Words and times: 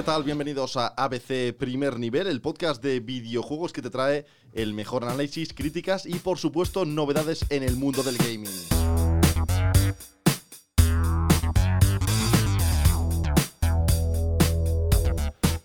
¿Qué 0.00 0.06
tal? 0.06 0.24
Bienvenidos 0.24 0.78
a 0.78 0.94
ABC 0.96 1.54
Primer 1.58 1.98
Nivel, 1.98 2.26
el 2.26 2.40
podcast 2.40 2.82
de 2.82 3.00
videojuegos 3.00 3.70
que 3.70 3.82
te 3.82 3.90
trae 3.90 4.24
el 4.54 4.72
mejor 4.72 5.04
análisis, 5.04 5.52
críticas 5.52 6.06
y 6.06 6.14
por 6.20 6.38
supuesto 6.38 6.86
novedades 6.86 7.44
en 7.50 7.62
el 7.62 7.76
mundo 7.76 8.02
del 8.02 8.16
gaming. 8.16 8.48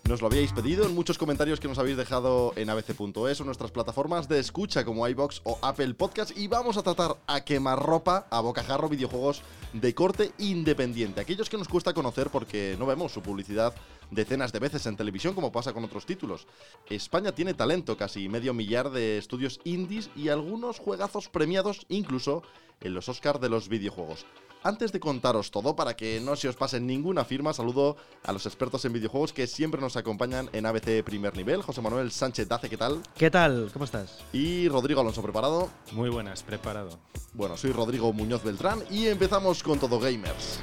Nos 0.08 0.20
lo 0.20 0.28
habíais 0.28 0.52
pedido 0.52 0.86
en 0.86 0.94
muchos 0.94 1.18
comentarios 1.18 1.58
que 1.58 1.66
nos 1.66 1.80
habéis 1.80 1.96
dejado 1.96 2.52
en 2.54 2.70
abc.es 2.70 3.40
o 3.40 3.44
nuestras 3.44 3.72
plataformas 3.72 4.28
de 4.28 4.38
escucha 4.38 4.84
como 4.84 5.06
iBox 5.08 5.40
o 5.42 5.58
Apple 5.62 5.94
Podcast 5.94 6.38
y 6.38 6.46
vamos 6.46 6.76
a 6.76 6.84
tratar 6.84 7.16
a 7.26 7.40
quemarropa, 7.40 8.28
a 8.30 8.40
bocajarro 8.40 8.88
videojuegos 8.88 9.42
de 9.72 9.94
corte 9.96 10.30
independiente, 10.38 11.20
aquellos 11.20 11.50
que 11.50 11.58
nos 11.58 11.66
cuesta 11.66 11.92
conocer 11.92 12.30
porque 12.30 12.76
no 12.78 12.86
vemos 12.86 13.10
su 13.10 13.20
publicidad 13.20 13.74
decenas 14.12 14.52
de 14.52 14.60
veces 14.60 14.86
en 14.86 14.96
televisión 14.96 15.34
como 15.34 15.50
pasa 15.50 15.72
con 15.72 15.82
otros 15.82 16.06
títulos. 16.06 16.46
España 16.88 17.32
tiene 17.32 17.54
talento, 17.54 17.96
casi 17.96 18.28
medio 18.28 18.54
millar 18.54 18.90
de 18.90 19.18
estudios 19.18 19.58
indies 19.64 20.10
y 20.14 20.28
algunos 20.28 20.78
juegazos 20.78 21.28
premiados 21.28 21.84
incluso 21.88 22.44
en 22.80 22.94
los 22.94 23.08
Oscars 23.08 23.40
de 23.40 23.48
los 23.48 23.68
videojuegos. 23.68 24.24
Antes 24.66 24.90
de 24.90 24.98
contaros 24.98 25.52
todo, 25.52 25.76
para 25.76 25.94
que 25.94 26.20
no 26.20 26.34
se 26.34 26.48
os 26.48 26.56
pase 26.56 26.80
ninguna 26.80 27.24
firma, 27.24 27.52
saludo 27.52 27.96
a 28.24 28.32
los 28.32 28.46
expertos 28.46 28.84
en 28.84 28.92
videojuegos 28.92 29.32
que 29.32 29.46
siempre 29.46 29.80
nos 29.80 29.96
acompañan 29.96 30.50
en 30.52 30.66
ABC 30.66 31.04
Primer 31.04 31.36
Nivel. 31.36 31.62
José 31.62 31.80
Manuel 31.80 32.10
Sánchez 32.10 32.48
Dace, 32.48 32.68
¿qué 32.68 32.76
tal? 32.76 33.00
¿Qué 33.16 33.30
tal? 33.30 33.70
¿Cómo 33.72 33.84
estás? 33.84 34.24
Y 34.32 34.68
Rodrigo 34.68 35.02
Alonso, 35.02 35.22
¿preparado? 35.22 35.70
Muy 35.92 36.10
buenas, 36.10 36.42
preparado. 36.42 36.98
Bueno, 37.32 37.56
soy 37.56 37.70
Rodrigo 37.70 38.12
Muñoz 38.12 38.42
Beltrán 38.42 38.82
y 38.90 39.06
empezamos 39.06 39.62
con 39.62 39.78
Todo 39.78 40.00
Gamers. 40.00 40.58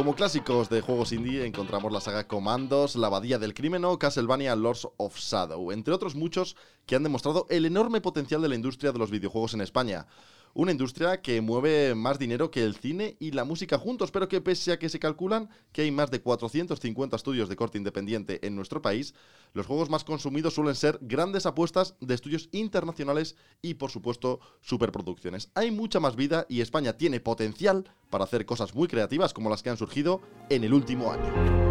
Como 0.00 0.14
clásicos 0.14 0.70
de 0.70 0.80
juegos 0.80 1.12
indie 1.12 1.44
encontramos 1.44 1.92
la 1.92 2.00
saga 2.00 2.26
Commandos, 2.26 2.96
La 2.96 3.08
Abadía 3.08 3.38
del 3.38 3.52
Crimen 3.52 3.84
o 3.84 3.98
Castlevania 3.98 4.56
Lords 4.56 4.88
of 4.96 5.18
Shadow, 5.18 5.72
entre 5.72 5.92
otros 5.92 6.14
muchos 6.14 6.56
que 6.86 6.96
han 6.96 7.02
demostrado 7.02 7.46
el 7.50 7.66
enorme 7.66 8.00
potencial 8.00 8.40
de 8.40 8.48
la 8.48 8.54
industria 8.54 8.92
de 8.92 8.98
los 8.98 9.10
videojuegos 9.10 9.52
en 9.52 9.60
España. 9.60 10.06
Una 10.52 10.72
industria 10.72 11.22
que 11.22 11.40
mueve 11.40 11.94
más 11.94 12.18
dinero 12.18 12.50
que 12.50 12.64
el 12.64 12.74
cine 12.74 13.16
y 13.20 13.30
la 13.30 13.44
música 13.44 13.78
juntos, 13.78 14.10
pero 14.10 14.28
que 14.28 14.40
pese 14.40 14.72
a 14.72 14.78
que 14.78 14.88
se 14.88 14.98
calculan 14.98 15.48
que 15.72 15.82
hay 15.82 15.92
más 15.92 16.10
de 16.10 16.20
450 16.20 17.14
estudios 17.14 17.48
de 17.48 17.54
corte 17.54 17.78
independiente 17.78 18.44
en 18.44 18.56
nuestro 18.56 18.82
país, 18.82 19.14
los 19.52 19.66
juegos 19.66 19.90
más 19.90 20.02
consumidos 20.02 20.54
suelen 20.54 20.74
ser 20.74 20.98
grandes 21.02 21.46
apuestas 21.46 21.94
de 22.00 22.14
estudios 22.14 22.48
internacionales 22.50 23.36
y, 23.62 23.74
por 23.74 23.92
supuesto, 23.92 24.40
superproducciones. 24.60 25.50
Hay 25.54 25.70
mucha 25.70 26.00
más 26.00 26.16
vida 26.16 26.46
y 26.48 26.62
España 26.62 26.94
tiene 26.94 27.20
potencial 27.20 27.88
para 28.10 28.24
hacer 28.24 28.44
cosas 28.44 28.74
muy 28.74 28.88
creativas 28.88 29.32
como 29.32 29.50
las 29.50 29.62
que 29.62 29.70
han 29.70 29.76
surgido 29.76 30.20
en 30.48 30.64
el 30.64 30.74
último 30.74 31.12
año. 31.12 31.69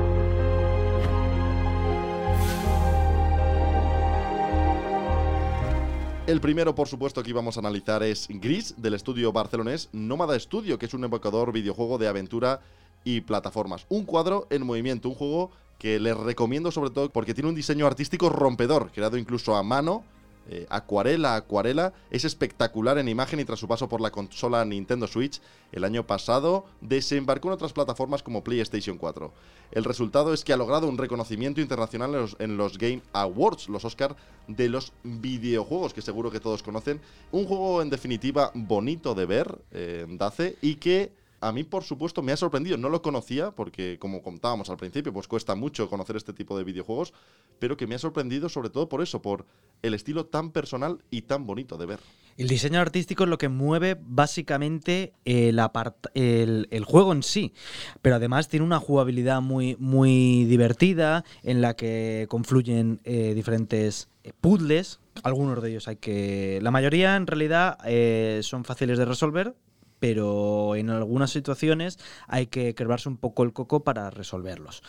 El 6.29 6.41
primero, 6.41 6.75
por 6.75 6.87
supuesto, 6.87 7.23
que 7.23 7.31
íbamos 7.31 7.57
a 7.57 7.61
analizar 7.61 8.03
es 8.03 8.27
Gris, 8.29 8.75
del 8.77 8.93
estudio 8.93 9.31
barcelonés 9.31 9.89
Nómada 9.93 10.39
Studio, 10.39 10.77
que 10.77 10.85
es 10.85 10.93
un 10.93 11.03
evocador 11.03 11.51
videojuego 11.51 11.97
de 11.97 12.07
aventura 12.07 12.61
y 13.03 13.21
plataformas. 13.21 13.87
Un 13.89 14.05
cuadro 14.05 14.45
en 14.51 14.63
movimiento, 14.63 15.09
un 15.09 15.15
juego 15.15 15.49
que 15.79 15.99
les 15.99 16.15
recomiendo 16.15 16.69
sobre 16.69 16.91
todo 16.91 17.09
porque 17.09 17.33
tiene 17.33 17.49
un 17.49 17.55
diseño 17.55 17.87
artístico 17.87 18.29
rompedor, 18.29 18.91
creado 18.91 19.17
incluso 19.17 19.55
a 19.55 19.63
mano 19.63 20.03
eh, 20.51 20.65
acuarela 20.69 21.35
Acuarela 21.35 21.93
es 22.09 22.25
espectacular 22.25 22.97
en 22.97 23.07
imagen 23.07 23.39
y 23.39 23.45
tras 23.45 23.59
su 23.59 23.67
paso 23.67 23.87
por 23.87 24.01
la 24.01 24.09
consola 24.09 24.65
Nintendo 24.65 25.05
Switch 25.05 25.39
el 25.71 25.83
año 25.83 26.07
pasado 26.07 26.65
desembarcó 26.81 27.49
en 27.49 27.53
otras 27.53 27.71
plataformas 27.71 28.23
como 28.23 28.43
PlayStation 28.43 28.97
4. 28.97 29.31
El 29.71 29.83
resultado 29.83 30.33
es 30.33 30.43
que 30.43 30.51
ha 30.51 30.57
logrado 30.57 30.89
un 30.89 30.97
reconocimiento 30.97 31.61
internacional 31.61 32.27
en 32.39 32.57
los, 32.57 32.77
Game 32.79 33.03
Awards, 33.13 33.69
los 33.69 33.85
Oscar 33.85 34.15
de 34.47 34.69
los 34.69 34.91
videojuegos 35.03 35.93
que 35.93 36.01
seguro 36.01 36.31
que 36.31 36.39
todos 36.39 36.63
conocen. 36.63 36.99
Un 37.31 37.45
juego 37.45 37.83
en 37.83 37.91
definitiva 37.91 38.51
bonito 38.55 39.13
de 39.13 39.25
ver, 39.27 39.59
eh, 39.71 40.07
Dace, 40.09 40.57
y 40.61 40.75
que 40.75 41.11
a 41.41 41.51
mí, 41.51 41.63
por 41.63 41.83
supuesto, 41.83 42.21
me 42.21 42.31
ha 42.31 42.37
sorprendido. 42.37 42.77
No 42.77 42.89
lo 42.89 43.01
conocía 43.01 43.51
porque, 43.51 43.97
como 43.99 44.21
contábamos 44.21 44.69
al 44.69 44.77
principio, 44.77 45.13
pues 45.13 45.27
cuesta 45.27 45.55
mucho 45.55 45.89
conocer 45.89 46.15
este 46.15 46.33
tipo 46.33 46.57
de 46.57 46.63
videojuegos, 46.63 47.13
pero 47.59 47.77
que 47.77 47.87
me 47.87 47.95
ha 47.95 47.99
sorprendido 47.99 48.49
sobre 48.49 48.69
todo 48.69 48.89
por 48.89 49.01
eso, 49.01 49.21
por 49.21 49.45
el 49.81 49.93
estilo 49.93 50.25
tan 50.25 50.51
personal 50.51 50.99
y 51.09 51.23
tan 51.23 51.45
bonito 51.45 51.77
de 51.77 51.85
ver. 51.85 51.99
El 52.37 52.47
diseño 52.47 52.79
artístico 52.79 53.23
es 53.23 53.29
lo 53.29 53.37
que 53.37 53.49
mueve 53.49 53.97
básicamente 53.99 55.11
el, 55.25 56.85
juego 56.85 57.11
en 57.11 57.21
sí, 57.21 57.53
pero 58.01 58.15
además 58.15 58.47
tiene 58.47 58.65
una 58.65 58.79
jugabilidad 58.79 59.41
muy, 59.41 59.75
muy 59.77 60.45
divertida 60.45 61.25
en 61.43 61.61
la 61.61 61.75
que 61.75 62.27
confluyen 62.29 63.01
eh, 63.03 63.33
diferentes 63.33 64.07
eh, 64.23 64.31
puzzles. 64.39 65.01
Algunos 65.23 65.61
de 65.61 65.69
ellos 65.69 65.89
hay 65.89 65.97
que... 65.97 66.59
La 66.61 66.71
mayoría 66.71 67.17
en 67.17 67.27
realidad 67.27 67.77
eh, 67.83 68.39
son 68.41 68.63
fáciles 68.63 68.97
de 68.97 69.03
resolver, 69.03 69.53
pero 69.99 70.75
en 70.75 70.89
algunas 70.89 71.31
situaciones 71.31 71.99
hay 72.27 72.47
que 72.47 72.73
quebrarse 72.75 73.09
un 73.09 73.17
poco 73.17 73.43
el 73.43 73.53
coco 73.53 73.83
para 73.83 74.09
resolverlos. 74.09 74.81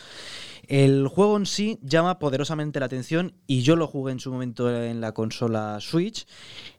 El 0.67 1.07
juego 1.07 1.37
en 1.37 1.45
sí 1.45 1.79
llama 1.81 2.19
poderosamente 2.19 2.79
la 2.79 2.85
atención 2.85 3.33
y 3.47 3.61
yo 3.61 3.75
lo 3.75 3.87
jugué 3.87 4.13
en 4.13 4.19
su 4.19 4.31
momento 4.31 4.73
en 4.73 5.01
la 5.01 5.13
consola 5.13 5.77
Switch. 5.79 6.25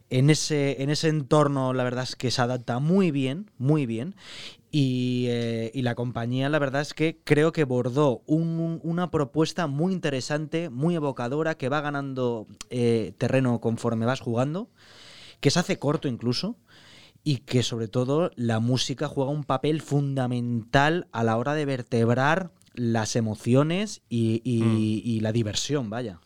En 0.09 0.29
ese, 0.29 0.83
en 0.83 0.91
ese 0.91 1.09
entorno 1.09 1.73
la 1.73 1.85
verdad 1.85 2.05
es 2.05 2.17
que 2.17 2.31
se 2.31 2.43
adapta 2.43 2.79
muy 2.79 3.11
bien, 3.11 3.51
muy 3.59 3.87
bien. 3.87 4.15
Y, 4.75 5.27
eh, 5.29 5.71
la 5.75 5.95
compañía, 5.95 6.49
la 6.49 6.59
verdad 6.59 6.81
es 6.81 6.95
que 6.95 7.21
creo 7.25 7.53
que 7.53 7.65
bordó 7.65 8.23
una 8.27 9.11
propuesta 9.11 9.67
muy 9.67 9.93
interesante, 9.93 10.71
muy 10.71 10.95
evocadora, 10.95 11.57
que 11.57 11.69
va 11.69 11.83
ganando 11.83 12.47
eh, 12.71 13.13
terreno 13.19 13.61
conforme 13.61 14.07
vas 14.07 14.21
jugando, 14.21 14.71
que 15.41 15.51
se 15.51 15.59
hace 15.59 15.79
corto 15.79 16.09
incluso 16.09 16.57
y 17.25 17.39
que 17.39 17.63
sobre 17.63 17.89
todo 17.89 18.31
la 18.37 18.61
música 18.61 19.09
juega 19.09 19.31
un 19.31 19.45
papel 19.45 19.81
fundamental 19.81 21.09
a 21.13 21.25
la 21.25 21.37
hora 21.37 21.55
de 21.55 21.65
vertebrar 21.65 22.53
las 22.75 23.17
emociones 23.17 24.03
y, 24.09 24.41
mm. 24.45 25.23
la 25.23 25.33
diversión, 25.33 25.91
vaya. 25.91 26.21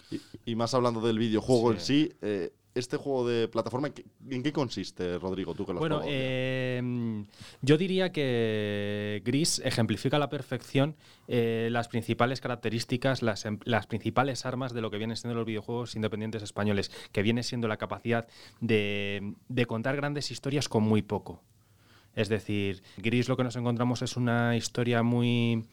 Y, 0.44 0.54
más 0.54 0.74
hablando 0.74 1.00
del 1.00 1.18
videojuego 1.18 1.72
en 1.72 1.80
sí, 1.80 2.12
eh, 2.22 2.52
este 2.76 2.96
juego 2.96 3.26
de 3.26 3.48
plataforma, 3.48 3.90
¿en 4.30 4.42
qué 4.42 4.52
consiste, 4.52 5.18
Rodrigo? 5.18 5.54
Tú 5.54 5.64
que 5.64 5.72
lo 5.72 5.78
Bueno, 5.78 6.02
em, 6.04 7.26
yo 7.62 7.76
diría 7.76 8.12
que 8.12 9.22
Gris 9.24 9.60
ejemplifica 9.64 10.16
a 10.16 10.20
la 10.20 10.28
perfección 10.28 10.96
eh, 11.28 11.68
las 11.70 11.88
principales 11.88 12.40
características, 12.40 13.22
las, 13.22 13.44
em, 13.44 13.58
las, 13.64 13.86
principales 13.86 14.46
armas 14.46 14.72
de 14.72 14.80
lo 14.80 14.90
que 14.90 14.98
vienen 14.98 15.16
siendo 15.16 15.36
los 15.36 15.46
videojuegos 15.46 15.96
independientes 15.96 16.42
españoles, 16.42 16.90
que 17.12 17.22
viene 17.22 17.42
siendo 17.42 17.68
la 17.68 17.76
capacidad 17.76 18.26
de, 18.60 19.34
de 19.48 19.66
contar 19.66 19.96
grandes 19.96 20.30
historias 20.30 20.68
con 20.68 20.82
muy 20.82 21.02
poco. 21.02 21.42
Es 22.14 22.30
decir, 22.30 22.82
Gris 22.96 23.28
lo 23.28 23.36
que 23.36 23.44
nos 23.44 23.56
encontramos 23.56 24.00
es 24.00 24.16
una 24.16 24.56
historia 24.56 25.02
muy 25.02 25.64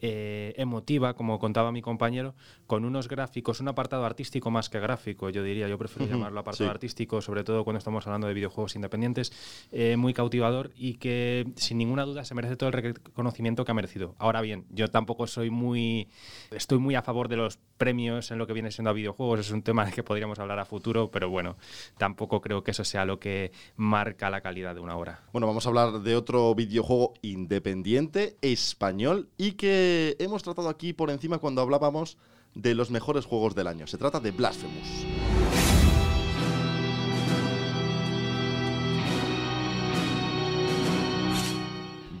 eh, 0.00 0.54
emotiva, 0.56 1.14
como 1.14 1.38
contaba 1.38 1.72
mi 1.72 1.82
compañero, 1.82 2.34
con 2.66 2.84
unos 2.84 3.08
gráficos, 3.08 3.60
un 3.60 3.68
apartado 3.68 4.04
artístico 4.04 4.50
más 4.50 4.68
que 4.68 4.78
gráfico, 4.78 5.30
yo 5.30 5.42
diría, 5.42 5.68
yo 5.68 5.78
prefiero 5.78 6.10
llamarlo 6.10 6.40
apartado 6.40 6.70
artístico, 6.70 7.20
sobre 7.20 7.44
todo 7.44 7.64
cuando 7.64 7.78
estamos 7.78 8.06
hablando 8.06 8.28
de 8.28 8.34
videojuegos 8.34 8.76
independientes, 8.76 9.32
eh, 9.72 9.96
muy 9.96 10.14
cautivador 10.14 10.70
y 10.76 10.94
que 10.94 11.46
sin 11.56 11.78
ninguna 11.78 12.04
duda 12.04 12.24
se 12.24 12.34
merece 12.34 12.56
todo 12.56 12.68
el 12.68 12.74
reconocimiento 12.74 13.64
que 13.64 13.70
ha 13.72 13.74
merecido. 13.74 14.14
Ahora 14.18 14.40
bien, 14.40 14.66
yo 14.70 14.88
tampoco 14.88 15.26
soy 15.26 15.50
muy, 15.50 16.08
estoy 16.50 16.78
muy 16.78 16.94
a 16.94 17.02
favor 17.02 17.28
de 17.28 17.36
los 17.36 17.58
premios 17.76 18.30
en 18.30 18.38
lo 18.38 18.46
que 18.46 18.52
viene 18.52 18.70
siendo 18.70 18.90
a 18.90 18.92
videojuegos, 18.92 19.40
es 19.40 19.50
un 19.50 19.62
tema 19.62 19.84
de 19.84 19.92
que 19.92 20.02
podríamos 20.02 20.38
hablar 20.38 20.58
a 20.58 20.64
futuro, 20.64 21.10
pero 21.10 21.30
bueno, 21.30 21.56
tampoco 21.96 22.40
creo 22.40 22.62
que 22.62 22.70
eso 22.70 22.84
sea 22.84 23.04
lo 23.04 23.18
que 23.18 23.52
marca 23.76 24.30
la 24.30 24.40
calidad 24.40 24.74
de 24.74 24.80
una 24.80 24.96
obra. 24.96 25.22
Bueno, 25.32 25.46
vamos 25.46 25.66
a 25.66 25.68
hablar 25.68 26.00
de 26.00 26.16
otro 26.16 26.54
videojuego 26.54 27.14
independiente 27.22 28.36
español 28.42 29.28
y 29.36 29.52
que 29.52 29.87
hemos 30.18 30.42
tratado 30.42 30.68
aquí 30.68 30.92
por 30.92 31.10
encima 31.10 31.38
cuando 31.38 31.60
hablábamos 31.60 32.16
de 32.54 32.74
los 32.74 32.90
mejores 32.90 33.24
juegos 33.24 33.54
del 33.54 33.66
año. 33.66 33.86
Se 33.86 33.98
trata 33.98 34.20
de 34.20 34.30
Blasphemous. 34.30 35.06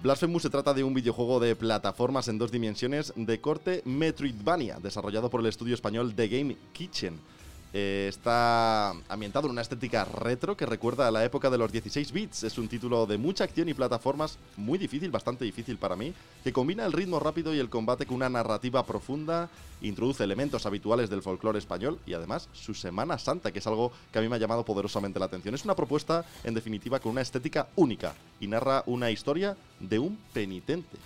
Blasphemous 0.02 0.42
se 0.42 0.50
trata 0.50 0.74
de 0.74 0.84
un 0.84 0.94
videojuego 0.94 1.40
de 1.40 1.56
plataformas 1.56 2.28
en 2.28 2.38
dos 2.38 2.52
dimensiones 2.52 3.12
de 3.16 3.40
corte 3.40 3.82
Metroidvania, 3.84 4.78
desarrollado 4.80 5.28
por 5.28 5.40
el 5.40 5.46
estudio 5.46 5.74
español 5.74 6.14
The 6.14 6.28
Game 6.28 6.56
Kitchen. 6.72 7.18
Eh, 7.74 8.06
está 8.08 8.90
ambientado 9.10 9.46
en 9.46 9.52
una 9.52 9.60
estética 9.60 10.04
retro 10.06 10.56
que 10.56 10.64
recuerda 10.64 11.06
a 11.06 11.10
la 11.10 11.24
época 11.24 11.50
de 11.50 11.58
los 11.58 11.70
16 11.70 12.12
bits. 12.12 12.44
Es 12.44 12.56
un 12.56 12.66
título 12.66 13.04
de 13.06 13.18
mucha 13.18 13.44
acción 13.44 13.68
y 13.68 13.74
plataformas 13.74 14.38
muy 14.56 14.78
difícil, 14.78 15.10
bastante 15.10 15.44
difícil 15.44 15.76
para 15.76 15.94
mí, 15.94 16.14
que 16.42 16.52
combina 16.52 16.86
el 16.86 16.92
ritmo 16.92 17.20
rápido 17.20 17.54
y 17.54 17.58
el 17.58 17.68
combate 17.68 18.06
con 18.06 18.16
una 18.16 18.30
narrativa 18.30 18.86
profunda, 18.86 19.50
introduce 19.82 20.24
elementos 20.24 20.64
habituales 20.64 21.10
del 21.10 21.22
folclore 21.22 21.58
español 21.58 21.98
y 22.06 22.14
además 22.14 22.48
su 22.52 22.72
Semana 22.72 23.18
Santa, 23.18 23.52
que 23.52 23.58
es 23.58 23.66
algo 23.66 23.92
que 24.12 24.18
a 24.18 24.22
mí 24.22 24.28
me 24.28 24.36
ha 24.36 24.40
llamado 24.40 24.64
poderosamente 24.64 25.18
la 25.18 25.26
atención. 25.26 25.54
Es 25.54 25.64
una 25.64 25.76
propuesta, 25.76 26.24
en 26.44 26.54
definitiva, 26.54 27.00
con 27.00 27.12
una 27.12 27.20
estética 27.20 27.68
única 27.76 28.14
y 28.40 28.46
narra 28.46 28.82
una 28.86 29.10
historia 29.10 29.56
de 29.78 29.98
un 29.98 30.18
penitente 30.32 30.96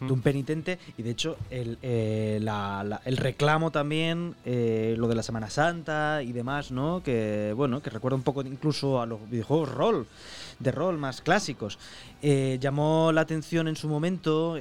de 0.00 0.12
un 0.12 0.20
penitente. 0.20 0.78
Y 0.96 1.02
de 1.02 1.10
hecho 1.10 1.36
el, 1.50 1.78
eh, 1.82 2.40
el 3.04 3.16
reclamo 3.16 3.70
también 3.70 4.34
eh, 4.44 4.94
lo 4.98 5.08
de 5.08 5.14
la 5.14 5.22
Semana 5.22 5.50
Santa 5.50 6.22
y 6.22 6.32
demás 6.32 6.70
no 6.70 7.02
que 7.04 7.52
bueno 7.56 7.82
que 7.82 7.90
recuerda 7.90 8.16
un 8.16 8.22
poco 8.22 8.42
incluso 8.42 9.00
a 9.00 9.06
los 9.06 9.18
videojuegos 9.30 9.70
rol 9.72 10.06
de 10.58 10.72
rol 10.72 10.96
más 10.98 11.20
clásicos. 11.20 11.78
Eh, 12.22 12.58
llamó 12.60 13.12
la 13.12 13.20
atención 13.20 13.68
en 13.68 13.76
su 13.76 13.88
momento 13.88 14.56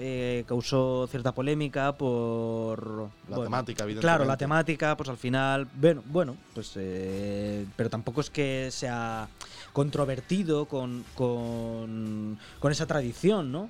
causó 0.46 1.08
cierta 1.08 1.32
polémica 1.32 1.94
por 1.94 3.10
la 3.30 3.44
temática 3.44 3.84
evidentemente. 3.84 4.02
claro 4.02 4.26
la 4.26 4.38
temática 4.38 4.98
pues 4.98 5.10
al 5.10 5.18
final 5.18 5.68
bueno 5.76 6.04
bueno 6.06 6.36
pues 6.54 6.74
pero 7.76 7.90
tampoco 7.90 8.22
es 8.22 8.30
que 8.30 8.70
sea 8.72 9.30
controvertido 9.72 10.66
con, 10.66 11.04
con, 11.16 12.38
con 12.60 12.72
esa 12.72 12.86
tradición 12.86 13.52
no 13.52 13.70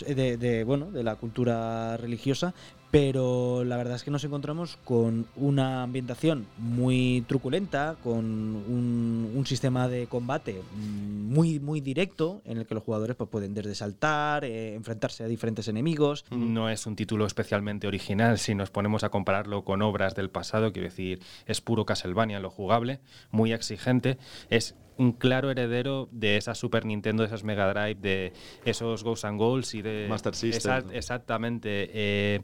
de, 0.00 0.64
bueno, 0.64 0.90
de 0.90 1.02
la 1.02 1.16
cultura 1.16 1.96
religiosa, 1.96 2.54
pero 2.90 3.64
la 3.64 3.76
verdad 3.76 3.96
es 3.96 4.04
que 4.04 4.10
nos 4.10 4.24
encontramos 4.24 4.78
con 4.84 5.26
una 5.36 5.82
ambientación 5.82 6.46
muy 6.56 7.24
truculenta, 7.26 7.96
con 8.02 8.24
un, 8.24 9.44
sistema 9.46 9.86
de 9.86 10.08
combate 10.08 10.60
muy, 10.74 11.60
muy 11.60 11.80
directo, 11.80 12.42
en 12.44 12.58
el 12.58 12.66
que 12.66 12.74
los 12.74 12.82
jugadores 12.82 13.14
pues, 13.14 13.30
pueden 13.30 13.54
desde 13.54 13.76
saltar, 13.76 14.44
eh, 14.44 14.74
enfrentarse 14.74 15.22
a 15.22 15.28
diferentes 15.28 15.68
enemigos. 15.68 16.24
No 16.30 16.68
es 16.68 16.84
un 16.86 16.96
título 16.96 17.26
especialmente 17.26 17.86
original 17.86 18.38
si 18.38 18.56
nos 18.56 18.70
ponemos 18.70 19.04
a 19.04 19.10
compararlo 19.10 19.62
con 19.62 19.82
obras 19.82 20.16
del 20.16 20.30
pasado, 20.30 20.72
quiero 20.72 20.88
decir, 20.88 21.20
es 21.46 21.60
puro 21.60 21.84
Castlevania 21.84 22.40
lo 22.40 22.50
jugable, 22.50 23.00
muy 23.30 23.52
exigente, 23.52 24.18
es 24.50 24.74
un 24.98 25.12
claro 25.12 25.50
heredero 25.50 26.08
de 26.10 26.36
esa 26.36 26.54
Super 26.54 26.84
Nintendo, 26.84 27.22
de 27.22 27.28
esas 27.28 27.44
Mega 27.44 27.72
Drive, 27.72 28.00
de 28.00 28.32
esos 28.64 29.04
Ghosts 29.04 29.24
and 29.24 29.38
Goals 29.38 29.74
y 29.74 29.82
de... 29.82 30.06
Master 30.08 30.34
System. 30.34 30.90
exactamente. 30.92 31.90
Eh, 31.92 32.40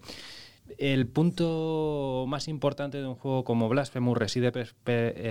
el 0.79 1.07
punto 1.07 2.25
más 2.29 2.49
importante 2.49 2.99
de 2.99 3.07
un 3.07 3.15
juego 3.15 3.45
como 3.45 3.69
Blasphemous 3.69 4.19
reside 4.19 4.53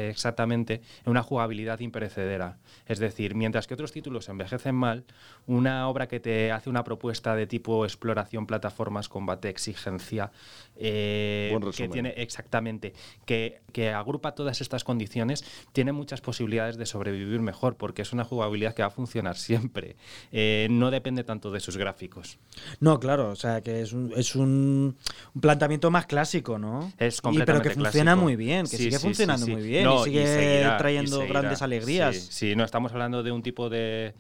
exactamente 0.10 0.82
en 1.06 1.12
una 1.12 1.24
jugabilidad 1.24 1.80
imperecedera. 1.80 2.58
Es 2.86 3.00
decir, 3.00 3.36
mientras 3.36 3.68
que 3.68 3.74
otros 3.74 3.92
títulos 3.92 4.30
envejecen 4.30 4.76
mal, 4.76 5.06
una 5.48 5.88
obra 5.88 6.08
que 6.08 6.20
te 6.20 6.52
hace 6.52 6.70
una 6.70 6.84
propuesta 6.84 7.36
de 7.36 7.48
tipo 7.48 7.86
exploración, 7.86 8.46
plataformas, 8.46 9.10
combate, 9.10 9.50
exigencia, 9.50 10.32
eh, 10.76 11.58
que 11.76 11.88
tiene 11.88 12.14
exactamente, 12.18 12.94
que, 13.26 13.62
agrupa 13.94 14.34
todas 14.34 14.62
estas 14.62 14.84
condiciones, 14.84 15.44
tiene 15.74 15.92
muchas 15.92 16.22
posibilidades 16.22 16.78
de 16.78 16.86
sobrevivir 16.86 17.40
mejor, 17.42 17.76
porque 17.76 18.02
es 18.02 18.14
una 18.14 18.24
jugabilidad 18.24 18.74
que 18.74 18.82
va 18.82 18.88
a 18.88 18.92
funcionar 18.92 19.38
siempre. 19.38 19.96
Eh, 20.32 20.68
no 20.70 20.92
depende 20.92 21.24
tanto 21.24 21.52
de 21.52 21.60
sus 21.60 21.78
gráficos. 21.78 22.38
No, 22.80 23.00
claro, 23.00 23.30
o 23.30 23.36
sea 23.36 23.62
que 23.62 23.82
es 23.82 23.94
un, 23.94 24.14
es 24.16 24.36
un 24.36 24.98
un 25.34 25.42
planteamiento 25.42 25.90
más 25.92 26.06
clásico, 26.06 26.58
¿no? 26.58 26.92
Es 26.98 27.22
completamente 27.22 27.70
Pero 27.70 27.76
que 27.76 27.84
funciona 27.84 28.16
muy 28.16 28.36
bien, 28.36 28.68
que 28.68 28.78
sigue 28.78 29.00
funcionando 29.00 29.48
muy 29.48 29.62
bien 29.62 29.90
y 29.90 30.04
sigue 30.04 30.68
trayendo 30.78 31.26
grandes 31.28 31.62
alegrías. 31.62 32.18
Sí, 32.18 32.56
no, 32.56 32.64
estamos 32.64 32.92
hablando 32.92 33.24
de 33.24 33.32
un 33.32 33.42
tipo 33.42 33.70
de, 33.70 34.14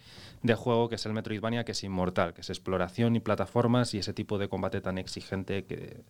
juego 0.55 0.87
que 0.89 0.95
es 0.95 1.05
el 1.05 1.13
Metroidvania, 1.13 1.65
que 1.65 1.73
es 1.73 1.83
inmortal, 1.83 2.33
que 2.33 2.41
es 2.41 2.49
exploración 2.49 3.15
y 3.15 3.19
plataformas 3.19 3.93
y 3.93 3.97
ese 3.97 4.13
tipo 4.13 4.37
de 4.37 4.47
combate 4.47 4.79
tan 4.79 4.97
exigente 4.97 5.65
que, 5.65 6.03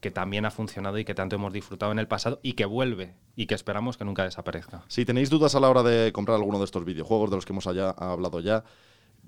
que 0.00 0.10
también 0.10 0.44
ha 0.44 0.50
funcionado 0.50 0.98
y 0.98 1.04
que 1.04 1.14
tanto 1.14 1.36
hemos 1.36 1.52
disfrutado 1.52 1.92
en 1.92 1.98
el 1.98 2.08
pasado 2.08 2.38
y 2.42 2.52
que 2.52 2.66
vuelve 2.66 3.14
y 3.36 3.46
que 3.46 3.54
esperamos 3.54 3.96
que 3.96 4.04
nunca 4.04 4.24
desaparezca. 4.24 4.84
Si 4.88 5.06
tenéis 5.06 5.30
dudas 5.30 5.54
a 5.54 5.60
la 5.60 5.70
hora 5.70 5.82
de 5.82 6.12
comprar 6.12 6.36
alguno 6.36 6.58
de 6.58 6.66
estos 6.66 6.84
videojuegos 6.84 7.30
de 7.30 7.36
los 7.36 7.46
que 7.46 7.52
hemos 7.54 7.66
hablado 7.66 8.40
ya, 8.40 8.64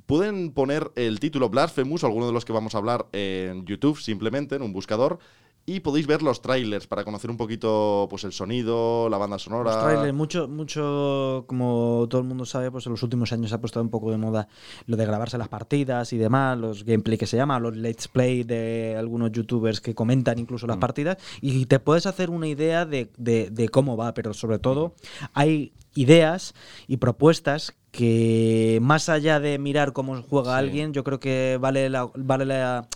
pueden 0.06 0.52
poner 0.52 0.90
el 0.96 1.20
título 1.20 1.48
Blasphemous 1.48 2.04
o 2.04 2.06
alguno 2.06 2.26
de 2.26 2.32
los 2.32 2.44
que 2.44 2.52
vamos 2.52 2.74
a 2.74 2.78
hablar 2.78 3.06
en 3.12 3.64
YouTube 3.64 3.98
simplemente, 3.98 4.56
en 4.56 4.62
un 4.62 4.72
buscador, 4.72 5.18
y 5.66 5.80
podéis 5.80 6.06
ver 6.06 6.22
los 6.22 6.42
trailers 6.42 6.86
para 6.86 7.04
conocer 7.04 7.30
un 7.30 7.38
poquito 7.38 8.06
pues 8.10 8.24
el 8.24 8.32
sonido, 8.32 9.08
la 9.08 9.16
banda 9.16 9.38
sonora. 9.38 9.74
Los 9.74 9.84
trailers, 9.84 10.12
mucho, 10.12 10.46
mucho, 10.46 11.44
como 11.46 12.06
todo 12.10 12.20
el 12.20 12.26
mundo 12.26 12.44
sabe, 12.44 12.70
pues 12.70 12.84
en 12.84 12.92
los 12.92 13.02
últimos 13.02 13.32
años 13.32 13.48
se 13.48 13.54
ha 13.56 13.60
puesto 13.60 13.80
un 13.80 13.88
poco 13.88 14.10
de 14.10 14.18
moda 14.18 14.46
lo 14.86 14.98
de 14.98 15.06
grabarse 15.06 15.38
las 15.38 15.48
partidas 15.48 16.12
y 16.12 16.18
demás, 16.18 16.58
los 16.58 16.84
gameplay 16.84 17.16
que 17.16 17.26
se 17.26 17.38
llama, 17.38 17.58
los 17.60 17.76
let's 17.76 18.08
play 18.08 18.42
de 18.42 18.94
algunos 18.98 19.32
youtubers 19.32 19.80
que 19.80 19.94
comentan 19.94 20.38
incluso 20.38 20.66
las 20.66 20.76
mm. 20.76 20.80
partidas, 20.80 21.16
y 21.40 21.64
te 21.64 21.78
puedes 21.80 22.04
hacer 22.04 22.28
una 22.28 22.46
idea 22.46 22.84
de, 22.84 23.10
de 23.16 23.68
cómo 23.70 23.96
va, 23.96 24.12
pero 24.12 24.34
sobre 24.34 24.58
todo 24.58 24.94
hay 25.32 25.72
ideas 25.94 26.54
y 26.88 26.98
propuestas 26.98 27.74
que 27.94 28.80
más 28.82 29.08
allá 29.08 29.38
de 29.38 29.56
mirar 29.58 29.92
cómo 29.92 30.20
juega 30.20 30.58
alguien, 30.58 30.92
yo 30.92 31.04
creo 31.04 31.20
que 31.20 31.58
vale 31.60 31.88
la, 31.88 32.10
vale 32.16 32.44
la, 32.44 32.88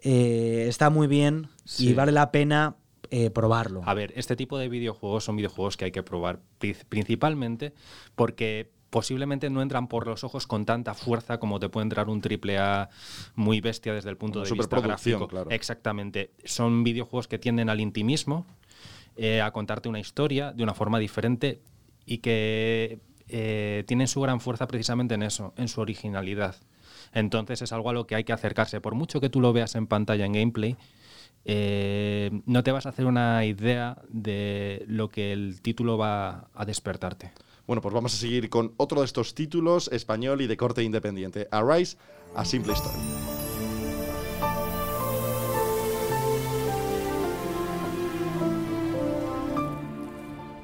eh, 0.00 0.64
está 0.68 0.88
muy 0.88 1.06
bien 1.06 1.48
y 1.78 1.92
vale 1.92 2.12
la 2.12 2.30
pena 2.32 2.76
eh, 3.10 3.28
probarlo. 3.28 3.82
A 3.84 3.92
ver, 3.92 4.14
este 4.16 4.36
tipo 4.36 4.56
de 4.56 4.70
videojuegos 4.70 5.24
son 5.24 5.36
videojuegos 5.36 5.76
que 5.76 5.84
hay 5.84 5.90
que 5.90 6.02
probar 6.02 6.40
principalmente 6.88 7.74
porque 8.14 8.70
posiblemente 8.88 9.50
no 9.50 9.60
entran 9.60 9.86
por 9.86 10.06
los 10.06 10.24
ojos 10.24 10.46
con 10.46 10.64
tanta 10.64 10.94
fuerza 10.94 11.38
como 11.38 11.60
te 11.60 11.68
puede 11.68 11.82
entrar 11.82 12.08
un 12.08 12.22
triple 12.22 12.56
A 12.56 12.88
muy 13.34 13.60
bestia 13.60 13.92
desde 13.92 14.08
el 14.08 14.16
punto 14.16 14.42
de 14.42 14.50
vista 14.50 14.80
gráfico. 14.80 15.28
Claro. 15.28 15.50
Exactamente. 15.50 16.30
Son 16.44 16.84
videojuegos 16.84 17.28
que 17.28 17.38
tienden 17.38 17.68
al 17.68 17.80
intimismo, 17.80 18.46
eh, 19.14 19.42
a 19.42 19.50
contarte 19.50 19.90
una 19.90 20.00
historia 20.00 20.52
de 20.52 20.62
una 20.62 20.72
forma 20.72 20.98
diferente 20.98 21.60
y 22.06 22.18
que 22.18 23.00
eh, 23.28 23.84
tienen 23.86 24.08
su 24.08 24.20
gran 24.20 24.40
fuerza 24.40 24.66
precisamente 24.66 25.14
en 25.14 25.22
eso, 25.22 25.52
en 25.56 25.68
su 25.68 25.80
originalidad. 25.80 26.56
Entonces 27.12 27.62
es 27.62 27.72
algo 27.72 27.90
a 27.90 27.92
lo 27.92 28.06
que 28.06 28.14
hay 28.14 28.24
que 28.24 28.32
acercarse. 28.32 28.80
Por 28.80 28.94
mucho 28.94 29.20
que 29.20 29.30
tú 29.30 29.40
lo 29.40 29.52
veas 29.52 29.74
en 29.74 29.86
pantalla, 29.86 30.26
en 30.26 30.32
gameplay, 30.32 30.76
eh, 31.44 32.30
no 32.46 32.62
te 32.62 32.72
vas 32.72 32.86
a 32.86 32.90
hacer 32.90 33.06
una 33.06 33.44
idea 33.44 34.02
de 34.08 34.84
lo 34.86 35.08
que 35.08 35.32
el 35.32 35.60
título 35.62 35.96
va 35.96 36.48
a 36.54 36.64
despertarte. 36.64 37.32
Bueno, 37.66 37.82
pues 37.82 37.94
vamos 37.94 38.14
a 38.14 38.16
seguir 38.16 38.48
con 38.48 38.72
otro 38.76 39.00
de 39.00 39.06
estos 39.06 39.34
títulos 39.34 39.88
español 39.92 40.40
y 40.40 40.46
de 40.46 40.56
corte 40.56 40.82
independiente. 40.82 41.48
Arise, 41.50 41.96
a 42.34 42.44
simple 42.44 42.72
story. 42.72 43.37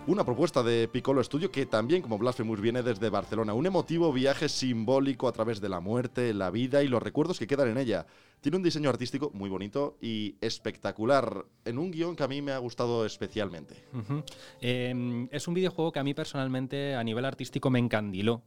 Una 0.06 0.22
propuesta 0.22 0.62
de 0.62 0.86
Piccolo 0.86 1.24
Studio 1.24 1.50
que 1.50 1.64
también, 1.64 2.02
como 2.02 2.18
Blasphemous, 2.18 2.60
viene 2.60 2.82
desde 2.82 3.08
Barcelona. 3.08 3.54
Un 3.54 3.64
emotivo 3.64 4.12
viaje 4.12 4.50
simbólico 4.50 5.28
a 5.28 5.32
través 5.32 5.62
de 5.62 5.70
la 5.70 5.80
muerte, 5.80 6.34
la 6.34 6.50
vida 6.50 6.82
y 6.82 6.88
los 6.88 7.02
recuerdos 7.02 7.38
que 7.38 7.46
quedan 7.46 7.68
en 7.68 7.78
ella. 7.78 8.04
Tiene 8.42 8.58
un 8.58 8.62
diseño 8.62 8.90
artístico 8.90 9.30
muy 9.32 9.48
bonito 9.48 9.96
y 10.02 10.36
espectacular, 10.42 11.46
en 11.64 11.78
un 11.78 11.90
guion 11.90 12.16
que 12.16 12.22
a 12.22 12.28
mí 12.28 12.42
me 12.42 12.52
ha 12.52 12.58
gustado 12.58 13.06
especialmente. 13.06 13.82
Em, 14.60 15.26
es 15.32 15.48
un 15.48 15.54
videojuego 15.54 15.90
que 15.90 16.00
a 16.00 16.04
mí 16.04 16.12
personalmente 16.12 16.94
a 16.94 17.02
nivel 17.02 17.24
artístico 17.24 17.70
me 17.70 17.78
encandiló 17.78 18.42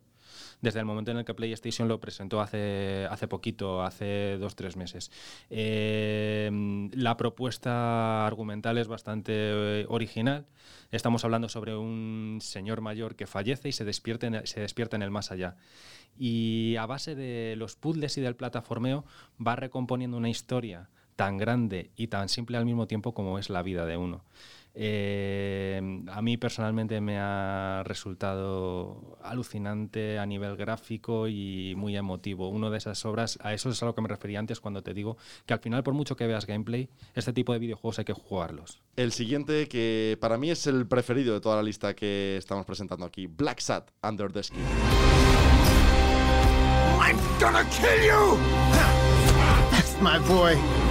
desde 0.61 0.79
el 0.79 0.85
momento 0.85 1.11
en 1.11 1.17
el 1.17 1.25
que 1.25 1.33
PlayStation 1.33 1.87
lo 1.87 1.99
presentó 1.99 2.41
hace, 2.41 3.07
hace 3.09 3.27
poquito, 3.27 3.83
hace 3.83 4.37
dos, 4.39 4.55
tres 4.55 4.75
meses. 4.75 5.11
Eh, 5.49 6.49
la 6.93 7.17
propuesta 7.17 8.25
argumental 8.25 8.77
es 8.77 8.87
bastante 8.87 9.33
eh, 9.35 9.85
original. 9.89 10.45
Estamos 10.91 11.23
hablando 11.25 11.49
sobre 11.49 11.75
un 11.75 12.39
señor 12.41 12.81
mayor 12.81 13.15
que 13.15 13.27
fallece 13.27 13.69
y 13.69 13.71
se 13.71 13.85
despierta 13.85 14.45
se 14.45 14.61
despierta 14.61 14.95
en 14.95 15.03
el 15.03 15.11
más 15.11 15.31
allá. 15.31 15.55
Y 16.17 16.75
a 16.77 16.85
base 16.85 17.15
de 17.15 17.55
los 17.55 17.75
puzzles 17.75 18.17
y 18.17 18.21
del 18.21 18.35
plataformeo 18.35 19.05
va 19.45 19.55
recomponiendo 19.55 20.17
una 20.17 20.29
historia 20.29 20.89
tan 21.15 21.37
grande 21.37 21.91
y 21.95 22.07
tan 22.07 22.29
simple 22.29 22.57
al 22.57 22.65
mismo 22.65 22.87
tiempo 22.87 23.13
como 23.13 23.37
es 23.39 23.49
la 23.49 23.61
vida 23.61 23.85
de 23.85 23.97
uno. 23.97 24.23
Eh, 24.79 25.81
a 26.12 26.22
mí 26.22 26.38
personalmente 26.38 27.01
me 27.01 27.17
ha 27.17 27.81
resultado 27.84 29.17
alucinante 29.24 30.19
a 30.19 30.25
nivel 30.27 30.55
gráfico 30.55 31.27
y 31.27 31.74
muy 31.75 31.98
emotivo. 31.98 32.50
Una 32.50 32.69
de 32.69 32.77
esas 32.77 33.03
obras, 33.05 33.39
a 33.41 33.53
eso 33.53 33.72
es 33.72 33.81
a 33.81 33.88
lo 33.88 33.96
que 33.96 34.01
me 34.01 34.07
refería 34.07 34.38
antes 34.38 34.60
cuando 34.60 34.84
te 34.84 34.93
digo 34.93 35.17
que 35.48 35.53
al 35.55 35.60
final, 35.60 35.81
por 35.81 35.96
mucho 35.96 36.15
que 36.15 36.27
veas 36.27 36.46
gameplay, 36.46 36.89
este 37.15 37.34
tipo 37.34 37.53
de 37.53 37.60
videojuegos 37.60 37.98
hay 37.98 38.05
que 38.05 38.13
jugarlos. 38.13 38.79
El 38.96 39.13
siguiente, 39.13 39.67
que 39.67 40.15
para 40.22 40.38
mí 40.38 40.51
es 40.51 40.67
el 40.67 40.86
preferido 40.86 41.34
de 41.34 41.41
toda 41.41 41.55
la 41.55 41.63
lista 41.63 41.96
que 41.96 42.38
estamos 42.38 42.63
presentando 42.65 43.03
aquí, 43.03 43.25
Black 43.25 43.60
Sat 43.60 43.89
Under 44.03 44.31
the 44.31 44.43
Skin. 44.43 44.62
I'm 47.00 47.17
gonna 47.39 47.67
kill 47.69 48.05
you! 48.05 48.38
best, 49.72 50.01
my 50.01 50.19
boy. 50.19 50.87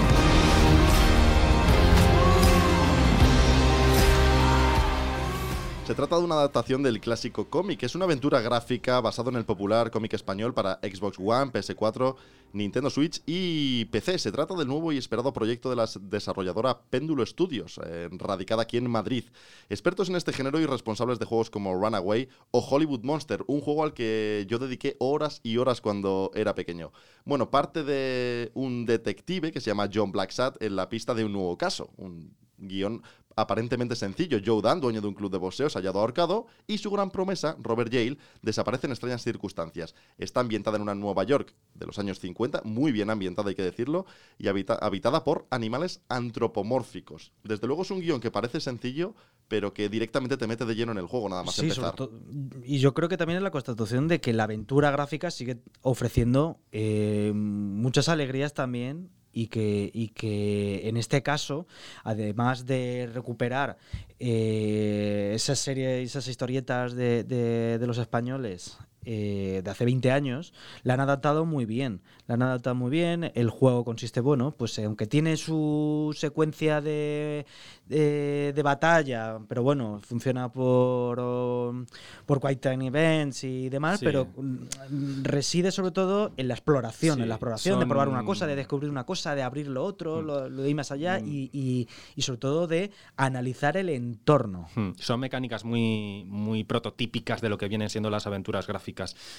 Se 5.86 5.94
trata 5.94 6.18
de 6.18 6.24
una 6.24 6.34
adaptación 6.34 6.82
del 6.82 7.00
clásico 7.00 7.48
cómic. 7.48 7.84
Es 7.84 7.94
una 7.94 8.06
aventura 8.06 8.40
gráfica 8.40 9.00
basado 9.00 9.30
en 9.30 9.36
el 9.36 9.44
popular 9.44 9.92
cómic 9.92 10.14
español 10.14 10.52
para 10.52 10.80
Xbox 10.82 11.16
One, 11.16 11.52
PS4, 11.52 12.16
Nintendo 12.54 12.90
Switch 12.90 13.22
y 13.24 13.84
PC. 13.84 14.18
Se 14.18 14.32
trata 14.32 14.56
del 14.56 14.66
nuevo 14.66 14.90
y 14.90 14.98
esperado 14.98 15.32
proyecto 15.32 15.70
de 15.70 15.76
la 15.76 15.88
desarrolladora 16.00 16.80
Péndulo 16.90 17.24
Studios, 17.24 17.78
eh, 17.86 18.08
radicada 18.10 18.62
aquí 18.62 18.78
en 18.78 18.90
Madrid. 18.90 19.26
Expertos 19.68 20.08
en 20.08 20.16
este 20.16 20.32
género 20.32 20.58
y 20.58 20.66
responsables 20.66 21.20
de 21.20 21.24
juegos 21.24 21.50
como 21.50 21.72
Runaway 21.76 22.28
o 22.50 22.58
Hollywood 22.68 23.04
Monster, 23.04 23.44
un 23.46 23.60
juego 23.60 23.84
al 23.84 23.94
que 23.94 24.44
yo 24.48 24.58
dediqué 24.58 24.96
horas 24.98 25.38
y 25.44 25.58
horas 25.58 25.80
cuando 25.80 26.32
era 26.34 26.56
pequeño. 26.56 26.90
Bueno, 27.24 27.48
parte 27.48 27.84
de 27.84 28.50
un 28.54 28.86
detective 28.86 29.52
que 29.52 29.60
se 29.60 29.70
llama 29.70 29.88
John 29.94 30.10
Blacksat 30.10 30.60
en 30.60 30.74
la 30.74 30.88
pista 30.88 31.14
de 31.14 31.24
un 31.24 31.32
nuevo 31.32 31.56
caso. 31.56 31.90
Un 31.96 32.34
guion 32.58 33.02
aparentemente 33.36 33.94
sencillo. 33.94 34.38
Joe 34.44 34.62
Dan, 34.62 34.80
dueño 34.80 35.00
de 35.00 35.08
un 35.08 35.14
club 35.14 35.30
de 35.30 35.38
boxeo, 35.38 35.68
hallado 35.68 36.00
ahorcado 36.00 36.46
y 36.66 36.78
su 36.78 36.90
gran 36.90 37.10
promesa, 37.10 37.56
Robert 37.60 37.92
Yale, 37.92 38.16
desaparece 38.42 38.86
en 38.86 38.92
extrañas 38.92 39.22
circunstancias. 39.22 39.94
Está 40.18 40.40
ambientada 40.40 40.76
en 40.76 40.82
una 40.82 40.94
Nueva 40.94 41.22
York 41.24 41.54
de 41.74 41.86
los 41.86 41.98
años 41.98 42.18
50, 42.18 42.62
muy 42.64 42.92
bien 42.92 43.10
ambientada 43.10 43.50
hay 43.50 43.54
que 43.54 43.62
decirlo, 43.62 44.06
y 44.38 44.48
habitada 44.48 45.22
por 45.22 45.46
animales 45.50 46.00
antropomórficos. 46.08 47.32
Desde 47.44 47.66
luego 47.66 47.82
es 47.82 47.90
un 47.90 48.00
guion 48.00 48.20
que 48.20 48.30
parece 48.30 48.60
sencillo, 48.60 49.14
pero 49.48 49.74
que 49.74 49.88
directamente 49.88 50.36
te 50.36 50.46
mete 50.46 50.64
de 50.64 50.74
lleno 50.74 50.92
en 50.92 50.98
el 50.98 51.06
juego, 51.06 51.28
nada 51.28 51.44
más 51.44 51.54
Sí, 51.54 51.62
empezar. 51.62 51.94
sobre 51.96 52.16
y 52.64 52.78
yo 52.78 52.94
creo 52.94 53.08
que 53.08 53.16
también 53.16 53.36
es 53.36 53.42
la 53.42 53.50
constatación 53.50 54.08
de 54.08 54.20
que 54.20 54.32
la 54.32 54.44
aventura 54.44 54.90
gráfica 54.90 55.30
sigue 55.30 55.62
ofreciendo 55.82 56.58
eh, 56.72 57.32
muchas 57.34 58.08
alegrías 58.08 58.54
también 58.54 59.10
y 59.36 59.48
que, 59.48 59.90
y 59.92 60.08
que 60.08 60.88
en 60.88 60.96
este 60.96 61.22
caso, 61.22 61.66
además 62.04 62.64
de 62.64 63.08
recuperar 63.12 63.76
eh, 64.18 65.32
esas 65.34 65.58
series, 65.58 66.08
esas 66.10 66.26
historietas 66.26 66.94
de, 66.94 67.22
de- 67.22 67.78
de 67.78 67.86
los 67.86 67.98
españoles 67.98 68.78
eh, 69.06 69.62
de 69.64 69.70
hace 69.70 69.84
20 69.86 70.10
años, 70.10 70.52
la 70.82 70.94
han 70.94 71.00
adaptado 71.00 71.46
muy 71.46 71.64
bien. 71.64 72.02
La 72.26 72.34
han 72.34 72.42
adaptado 72.42 72.74
muy 72.76 72.90
bien. 72.90 73.30
El 73.34 73.48
juego 73.50 73.84
consiste, 73.84 74.20
bueno, 74.20 74.50
pues 74.56 74.76
eh, 74.78 74.84
aunque 74.84 75.06
tiene 75.06 75.36
su 75.36 76.14
secuencia 76.16 76.80
de, 76.80 77.46
de, 77.86 78.52
de 78.54 78.62
batalla, 78.62 79.38
pero 79.48 79.62
bueno, 79.62 80.00
funciona 80.02 80.50
por, 80.52 81.20
um, 81.20 81.86
por 82.26 82.40
Quick 82.40 82.60
Time 82.60 82.86
Events 82.88 83.44
y 83.44 83.68
demás, 83.68 84.00
Sí. 84.00 84.04
pero 84.04 84.26
mm, 84.36 85.22
reside 85.22 85.70
sobre 85.70 85.92
todo 85.92 86.32
en 86.36 86.48
la 86.48 86.54
exploración, 86.54 87.16
Sí, 87.16 87.22
en 87.22 87.28
la 87.28 87.36
exploración, 87.36 87.78
de 87.78 87.86
probar 87.86 88.08
una 88.08 88.24
cosa, 88.24 88.46
de 88.46 88.56
descubrir 88.56 88.90
una 88.90 89.04
cosa, 89.04 89.34
de 89.34 89.42
abrir 89.42 89.68
lo 89.68 89.84
otro, 89.84 90.20
Mm. 90.22 90.26
lo, 90.26 90.48
lo 90.48 90.62
de 90.62 90.70
ir 90.70 90.74
más 90.76 90.90
allá 90.90 91.20
Mm. 91.20 91.28
y, 91.28 91.50
y- 91.52 91.88
y 92.16 92.22
sobre 92.22 92.38
todo 92.38 92.66
de 92.66 92.90
analizar 93.16 93.76
el 93.76 93.88
entorno. 93.88 94.68
Son 94.98 95.20
mecánicas 95.20 95.64
muy, 95.64 96.24
muy 96.26 96.64
prototípicas 96.64 97.40
de 97.40 97.48
lo 97.48 97.58
que 97.58 97.68
vienen 97.68 97.88
siendo 97.90 98.10
las 98.10 98.26
aventuras 98.26 98.66
gráficas, 98.66 98.95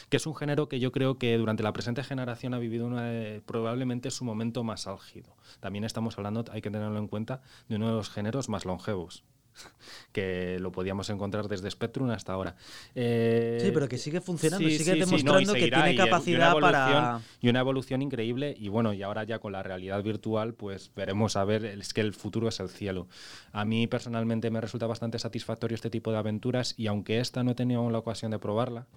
que 0.10 0.18
es 0.18 0.26
un 0.28 0.36
género 0.36 0.70
que 0.70 0.80
yo 0.80 0.92
creo 0.92 1.18
que 1.18 1.38
durante 1.38 1.64
la 1.64 1.74
presente 1.74 2.04
generación 2.04 2.54
ha 2.54 2.60
vivido 2.60 2.90
de- 2.90 3.42
probablemente 3.46 4.12
su 4.12 4.24
momento 4.24 4.64
más 4.64 4.88
álgido. 4.88 5.36
También 5.60 5.84
estamos 5.84 6.18
hablando, 6.18 6.46
hay 6.52 6.62
que 6.62 6.72
tenerlo 6.72 6.98
en 7.00 7.08
cuenta, 7.08 7.42
de 7.68 7.76
uno 7.76 7.88
de 7.88 7.94
los 7.94 8.10
géneros 8.10 8.48
más 8.50 8.66
longevos, 8.66 9.24
que 10.12 10.58
lo 10.60 10.72
podíamos 10.72 11.10
encontrar 11.10 11.48
desde 11.48 11.70
Spectrum 11.70 12.10
hasta 12.10 12.34
ahora. 12.34 12.56
Eh, 12.96 13.60
Sí, 13.62 13.72
pero 13.74 13.88
que 13.88 13.98
sigue 13.98 14.22
funcionando, 14.22 14.68
sí, 14.68 14.78
sigue 14.78 14.94
sí, 14.94 15.04
sí, 15.04 15.24
no, 15.24 15.40
y 15.40 15.46
demostrando 15.46 15.54
que 15.54 15.70
tiene 15.70 15.94
y 15.94 15.96
capacidad 15.96 16.58
para... 16.58 17.22
Y 17.42 17.50
una 17.50 17.60
evolución 17.60 18.02
increíble. 18.02 18.56
Y 18.58 18.70
bueno, 18.70 18.94
y 18.94 19.04
ahora 19.04 19.24
ya 19.24 19.40
con 19.40 19.52
la 19.52 19.64
realidad 19.64 20.02
virtual, 20.04 20.54
pues 20.54 20.92
veremos 20.96 21.36
a 21.36 21.46
ver, 21.46 21.66
es 21.66 21.94
que 21.94 22.02
el 22.02 22.14
futuro 22.14 22.48
es 22.48 22.60
el 22.60 22.70
cielo. 22.70 23.08
A 23.52 23.66
mí 23.66 23.88
personalmente 23.88 24.50
me 24.50 24.62
resulta 24.62 24.88
bastante 24.88 25.20
satisfactorio 25.20 25.76
este 25.76 25.90
tipo 25.90 26.12
de 26.12 26.18
aventuras 26.18 26.74
y 26.78 26.88
aunque 26.88 27.20
esta 27.20 27.44
no 27.44 27.52
he 27.52 27.56
tenido 27.56 27.82
aún 27.82 27.92
la 27.92 28.00
ocasión 28.00 28.32
de 28.32 28.40
probarla, 28.40 28.88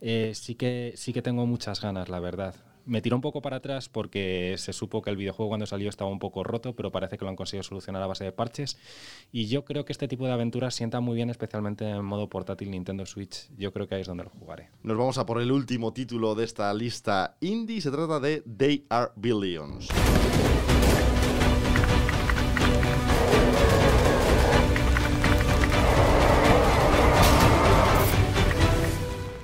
eh, 0.00 0.32
sí, 0.34 0.54
que, 0.54 0.92
sí 0.96 1.12
que 1.12 1.22
tengo 1.22 1.46
muchas 1.46 1.80
ganas, 1.80 2.08
la 2.08 2.20
verdad. 2.20 2.54
Me 2.84 3.02
tiró 3.02 3.16
un 3.16 3.22
poco 3.22 3.42
para 3.42 3.56
atrás 3.56 3.88
porque 3.88 4.54
se 4.58 4.72
supo 4.72 5.02
que 5.02 5.10
el 5.10 5.16
videojuego 5.16 5.50
cuando 5.50 5.66
salió 5.66 5.88
estaba 5.88 6.10
un 6.10 6.18
poco 6.18 6.44
roto, 6.44 6.74
pero 6.74 6.90
parece 6.90 7.18
que 7.18 7.24
lo 7.24 7.30
han 7.30 7.36
conseguido 7.36 7.62
solucionar 7.62 8.02
a 8.02 8.06
base 8.06 8.24
de 8.24 8.32
parches. 8.32 8.78
Y 9.30 9.46
yo 9.46 9.64
creo 9.64 9.84
que 9.84 9.92
este 9.92 10.08
tipo 10.08 10.26
de 10.26 10.32
aventuras 10.32 10.74
sienta 10.74 11.00
muy 11.00 11.14
bien, 11.14 11.30
especialmente 11.30 11.88
en 11.88 12.04
modo 12.04 12.28
portátil 12.28 12.70
Nintendo 12.70 13.06
Switch. 13.06 13.48
Yo 13.56 13.72
creo 13.72 13.86
que 13.86 13.94
ahí 13.94 14.00
es 14.02 14.06
donde 14.06 14.24
lo 14.24 14.30
jugaré. 14.30 14.70
Nos 14.82 14.96
vamos 14.96 15.18
a 15.18 15.26
por 15.26 15.40
el 15.40 15.52
último 15.52 15.92
título 15.92 16.34
de 16.34 16.44
esta 16.44 16.72
lista 16.74 17.36
indie. 17.40 17.80
Se 17.80 17.90
trata 17.90 18.20
de 18.20 18.42
They 18.42 18.86
Are 18.88 19.10
Billions. 19.16 19.88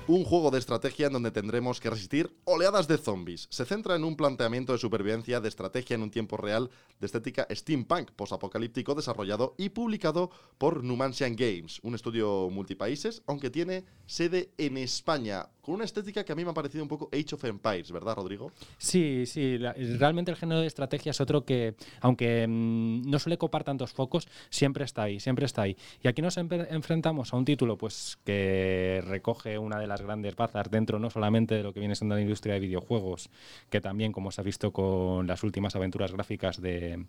Un 0.09 0.25
juego 0.25 0.51
de 0.51 0.59
estrategia 0.59 1.09
en 1.09 1.13
donde 1.13 1.31
tendremos 1.31 1.81
que 1.81 1.91
resistir 1.91 2.35
oleadas 2.45 2.89
de 2.89 2.97
zombies. 2.97 3.47
Se 3.51 3.67
centra 3.67 3.95
en 3.95 4.05
un 4.05 4.17
planteamiento 4.17 4.73
de 4.73 4.79
supervivencia 4.79 5.39
de 5.39 5.51
estrategia 5.51 5.97
en 5.97 6.03
un 6.03 6.11
tiempo 6.11 6.39
real 6.39 6.71
de 6.99 7.05
estética 7.05 7.47
steampunk 7.51 8.13
posapocalíptico 8.13 8.95
desarrollado 8.95 9.55
y 9.59 9.69
publicado 9.69 10.31
por 10.57 10.83
Numantian 10.83 11.37
Games, 11.37 11.81
un 11.83 11.95
estudio 11.95 12.49
multipaíses, 12.49 13.23
aunque 13.27 13.51
tiene 13.51 13.85
sede 14.07 14.51
en 14.57 14.79
España, 14.79 15.51
con 15.69 15.75
una 15.75 15.85
estética 15.85 16.25
que 16.25 16.33
a 16.33 16.35
mí 16.35 16.47
me 16.47 16.51
ha 16.53 16.55
parecido 16.55 16.83
un 16.83 16.89
poco 16.89 17.11
Age 17.13 17.35
of 17.35 17.45
Empires, 17.45 17.93
¿verdad, 17.93 18.17
Rodrigo? 18.17 18.51
Sí, 18.79 19.25
sí, 19.27 19.59
la- 19.59 19.75
realmente 19.75 20.31
el 20.31 20.37
género 20.39 20.63
de 20.63 20.67
estrategia 20.67 21.11
es 21.11 21.21
otro 21.21 21.45
que, 21.45 21.75
aunque 22.01 22.47
mm, 22.49 23.03
no 23.11 23.19
suele 23.19 23.37
copar 23.37 23.65
tantos 23.65 23.93
focos, 23.93 24.27
siempre 24.49 24.85
está 24.87 25.03
ahí, 25.03 25.21
siempre 25.21 25.45
está 25.45 25.61
ahí. 25.63 25.77
Y 26.03 26.09
aquí 26.09 26.23
nos 26.23 26.39
enfrentamos 26.39 27.35
a 27.35 27.37
un 27.37 27.45
título 27.45 27.77
pues 27.77 28.19
que 28.25 29.03
recoge 29.07 29.59
una 29.59 29.79
de 29.79 29.87
las 29.87 30.01
grandes 30.01 30.35
bazas 30.37 30.71
dentro 30.71 30.99
no 30.99 31.11
solamente 31.11 31.55
de 31.57 31.63
lo 31.63 31.75
que 31.75 31.81
viene 31.81 31.95
siendo 31.97 32.15
la 32.15 32.23
industria 32.23 32.55
de 32.55 32.61
videojuegos, 32.61 33.29
que 33.69 33.83
también, 33.83 34.11
como 34.13 34.31
se 34.31 34.41
ha 34.41 34.45
visto 34.45 34.73
con 34.73 35.27
las 35.27 35.43
últimas 35.43 35.77
aventuras 35.77 36.13
gráficas 36.13 36.63
de, 36.63 37.05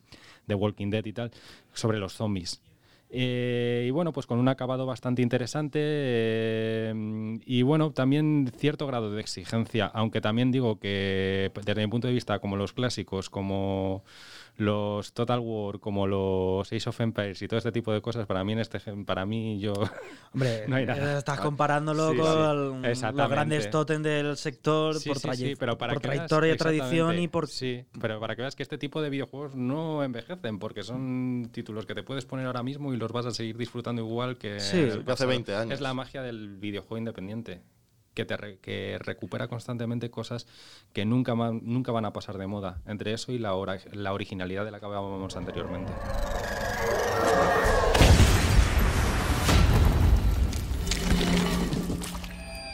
de 0.47 0.55
Walking 0.55 0.89
Dead 0.89 1.05
y 1.05 1.13
tal, 1.13 1.31
sobre 1.73 1.97
los 1.97 2.11
zombies. 2.13 2.61
Eh, 3.11 3.85
y 3.87 3.91
bueno, 3.91 4.13
pues 4.13 4.27
con 4.27 4.37
un 4.37 4.47
acabado 4.49 4.85
bastante 4.85 5.23
interesante 5.23 5.79
eh, 5.81 7.39
y 7.43 7.63
bueno, 7.63 7.91
también 7.91 8.51
cierto 8.55 8.85
grado 8.85 9.11
de 9.11 9.19
exigencia, 9.19 9.87
aunque 9.87 10.21
también 10.21 10.51
digo 10.51 10.79
que 10.79 11.51
desde 11.65 11.81
mi 11.81 11.89
punto 11.89 12.07
de 12.07 12.13
vista, 12.13 12.37
como 12.37 12.55
los 12.55 12.73
clásicos, 12.73 13.31
como 13.31 14.03
los 14.59 15.13
Total 15.13 15.39
War, 15.39 15.79
como 15.79 16.05
los 16.05 16.71
Age 16.71 16.89
of 16.89 16.99
Empires 17.01 17.41
y 17.41 17.47
todo 17.47 17.57
este 17.57 17.71
tipo 17.71 17.91
de 17.93 18.01
cosas, 18.01 18.25
para 18.27 18.43
mí 18.43 18.53
en 18.53 18.59
este 18.59 18.79
gen- 18.79 19.05
para 19.05 19.25
mí 19.25 19.59
yo 19.59 19.73
Hombre, 20.33 20.65
No 20.67 20.75
hay 20.75 20.85
nada. 20.85 21.17
estás 21.17 21.39
comparándolo 21.39 22.09
Sí, 22.11 22.15
sí, 22.17 22.21
con 22.21 23.17
los 23.17 23.29
grandes 23.29 23.69
tótem 23.69 24.01
del 24.03 24.35
sector 24.37 24.95
Sí, 24.99 25.09
por, 25.09 25.17
sí, 25.19 25.27
traye- 25.27 25.47
sí, 25.49 25.55
pero 25.55 25.77
para 25.77 25.93
por 25.93 26.01
que 26.01 26.07
veas- 26.09 26.27
trayectoria, 26.27 26.57
tradición 26.57 27.19
y 27.19 27.27
por... 27.27 27.47
Sí, 27.47 27.85
pero 28.01 28.19
para 28.19 28.35
que 28.35 28.41
veas 28.43 28.55
que 28.55 28.63
este 28.63 28.77
tipo 28.77 29.01
de 29.01 29.09
videojuegos 29.09 29.55
no 29.55 30.03
envejecen, 30.03 30.59
porque 30.59 30.83
son 30.83 31.49
títulos 31.51 31.85
que 31.85 31.95
te 31.95 32.03
puedes 32.03 32.25
poner 32.25 32.45
ahora 32.45 32.61
mismo 32.63 32.93
y 32.93 32.97
los 32.97 33.11
vas 33.11 33.25
a 33.25 33.31
seguir 33.31 33.57
disfrutando 33.57 34.01
igual 34.01 34.37
que, 34.37 34.55
hace 34.57 34.97
pasado. 35.05 35.29
20 35.29 35.55
años. 35.55 35.73
Es 35.73 35.81
la 35.81 35.93
magia 35.93 36.21
del 36.21 36.57
videojuego 36.57 36.97
independiente. 36.97 37.61
Que, 38.27 38.97
recupera 38.99 39.47
constantemente 39.47 40.09
cosas 40.09 40.47
que 40.93 41.05
nunca, 41.05 41.35
nunca 41.35 41.91
van 41.91 42.05
a 42.05 42.13
pasar 42.13 42.37
de 42.37 42.47
moda. 42.47 42.81
Entre 42.85 43.13
eso 43.13 43.31
y 43.31 43.39
la, 43.39 43.53
la 43.93 44.13
originalidad 44.13 44.65
de 44.65 44.71
la 44.71 44.79
que 44.79 44.85
hablábamos 44.85 45.35
anteriormente. 45.35 45.91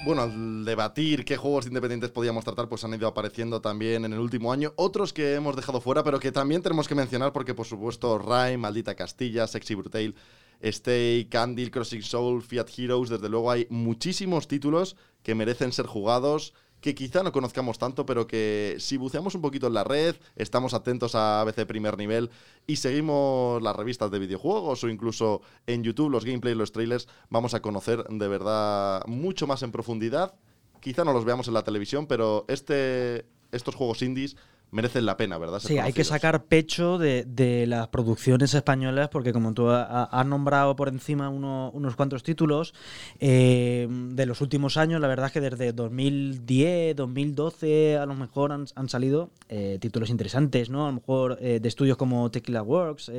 Bueno, 0.06 0.22
al 0.22 0.66
debatir 0.66 1.26
qué 1.26 1.36
juegos 1.36 1.66
independientes 1.66 2.12
podíamos 2.12 2.44
tratar, 2.44 2.70
pues 2.70 2.84
han 2.84 2.94
ido 2.94 3.08
apareciendo 3.08 3.60
también 3.60 4.06
en 4.06 4.14
el 4.14 4.20
último 4.20 4.54
año. 4.54 4.72
Otros 4.76 5.14
que 5.14 5.34
hemos 5.34 5.56
dejado 5.56 5.82
fuera, 5.82 6.04
pero 6.04 6.20
que 6.20 6.32
también 6.32 6.62
tenemos 6.62 6.88
que 6.88 6.94
mencionar 6.94 7.34
porque, 7.34 7.56
por 7.56 7.66
supuesto, 7.66 8.20
Rime, 8.20 8.58
Maldita 8.58 8.94
Castilla, 8.94 9.48
Sexy 9.48 9.74
Brutale, 9.74 10.14
Stay, 10.62 11.26
Candle, 11.26 11.72
Crossing 11.72 12.02
Soul, 12.02 12.42
Fiat 12.42 12.68
Heroes, 12.78 13.10
desde 13.10 13.30
luego 13.30 13.52
hay 13.52 13.68
muchísimos 13.70 14.48
títulos 14.48 14.96
que 15.24 15.36
merecen 15.36 15.72
ser 15.72 15.86
jugados, 15.86 16.54
que 16.82 16.94
quizá 16.94 17.24
no 17.24 17.32
conozcamos 17.32 17.80
tanto, 17.80 18.06
pero 18.06 18.28
que 18.28 18.76
si 18.80 18.98
buceamos 18.98 19.34
un 19.34 19.42
poquito 19.42 19.68
en 19.68 19.74
la 19.74 19.84
red, 19.84 20.16
estamos 20.36 20.74
atentos 20.74 21.16
a 21.16 21.42
ABC 21.42 21.66
Primer 21.66 21.98
Nivel 21.98 22.30
y 22.68 22.76
seguimos 22.76 23.62
las 23.62 23.76
revistas 23.76 24.12
de 24.12 24.20
videojuegos 24.20 24.84
o 24.84 24.90
incluso 24.90 25.42
en 25.66 25.84
YouTube 25.84 26.12
los 26.12 26.26
gameplays, 26.26 26.56
los 26.56 26.72
trailers, 26.72 27.08
vamos 27.30 27.56
a 27.56 27.62
conocer 27.62 28.04
de 28.04 28.28
verdad 28.28 29.04
mucho 29.08 29.48
más 29.48 29.64
en 29.64 29.72
profundidad. 29.72 30.36
Quizá 30.80 31.04
no 31.04 31.14
los 31.14 31.26
veamos 31.26 31.48
en 31.48 31.56
la 31.56 31.64
televisión, 31.64 32.06
pero 32.06 32.46
este, 32.48 33.26
estos 33.52 33.74
juegos 33.74 34.04
indies 34.04 34.36
merecen 34.72 35.06
la 35.06 35.16
pena, 35.18 35.38
¿verdad? 35.38 35.60
Ser 35.60 35.68
Sí, 35.72 35.78
hay 35.80 35.94
que 35.94 36.04
sacar 36.04 36.46
pecho 36.46 36.98
de, 36.98 37.24
de 37.26 37.66
las 37.68 37.88
producciones 37.88 38.54
españolas 38.54 39.10
porque 39.10 39.32
como 39.32 39.54
tú 39.54 39.70
ha- 39.70 39.84
ha- 39.84 40.04
has 40.06 40.26
nombrado 40.26 40.76
por 40.76 40.90
encima 40.90 41.30
uno- 41.30 41.72
unos 41.74 41.96
cuantos 41.96 42.24
títulos, 42.24 42.74
eh, 43.20 43.88
de 43.90 44.26
los 44.26 44.42
últimos 44.42 44.78
años, 44.78 45.00
la 45.00 45.08
verdad 45.08 45.28
es 45.28 45.32
que 45.32 45.42
desde 45.42 45.72
2010, 45.74 46.96
2012 46.96 47.98
a 47.98 48.06
lo 48.06 48.16
mejor 48.16 48.52
han, 48.52 48.66
han 48.76 48.90
salido 48.90 49.30
eh, 49.50 49.78
títulos 49.80 50.10
interesantes, 50.10 50.70
¿no? 50.70 50.84
A 50.86 50.90
lo 50.90 50.96
mejor 50.96 51.38
eh, 51.40 51.60
de 51.62 51.68
estudios 51.70 51.98
como 51.98 52.30
Tequila 52.32 52.62
Works. 52.62 53.12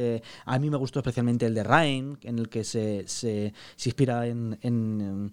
a 0.44 0.58
mí 0.58 0.70
me 0.70 0.76
gustó 0.76 0.98
especialmente 1.00 1.46
el 1.46 1.54
de 1.54 1.62
Rain, 1.64 2.18
en 2.22 2.38
el 2.38 2.48
que 2.48 2.64
se, 2.64 3.04
se- 3.06 3.52
se 3.76 3.88
inspira 3.88 4.26
en- 4.26 4.58
en 4.62 4.76
en 4.96 5.30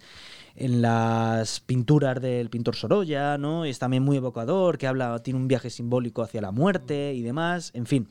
las 0.55 1.59
pinturas 1.61 2.21
del 2.21 2.49
pintor 2.49 2.75
Sorolla, 2.75 3.37
¿no? 3.37 3.65
Es 3.65 3.79
también 3.79 4.03
muy 4.03 4.17
evocador, 4.17 4.77
que 4.77 4.85
habla, 4.87 5.17
tiene 5.23 5.39
un 5.39 5.47
viaje 5.47 5.69
simbólico 5.69 6.21
hacia 6.21 6.41
la 6.41 6.51
muerte 6.51 7.13
y 7.13 7.21
demás, 7.23 7.71
en 7.73 7.85
fin. 7.87 8.07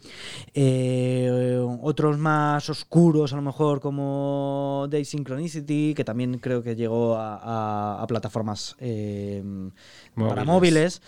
Eh, 0.54 1.60
otros 1.82 2.18
más 2.18 2.68
oscuros, 2.68 3.32
a 3.32 3.36
lo 3.36 3.42
mejor, 3.42 3.80
como 3.80 4.86
Day 4.90 5.04
Synchronicity, 5.04 5.94
que 5.94 6.04
también 6.04 6.38
creo 6.38 6.62
que 6.62 6.74
llegó 6.74 7.14
a, 7.16 7.36
a- 7.36 8.02
a 8.02 8.06
plataformas 8.06 8.74
eh, 8.80 9.42
para 10.16 10.44
Móviles. 10.44 11.00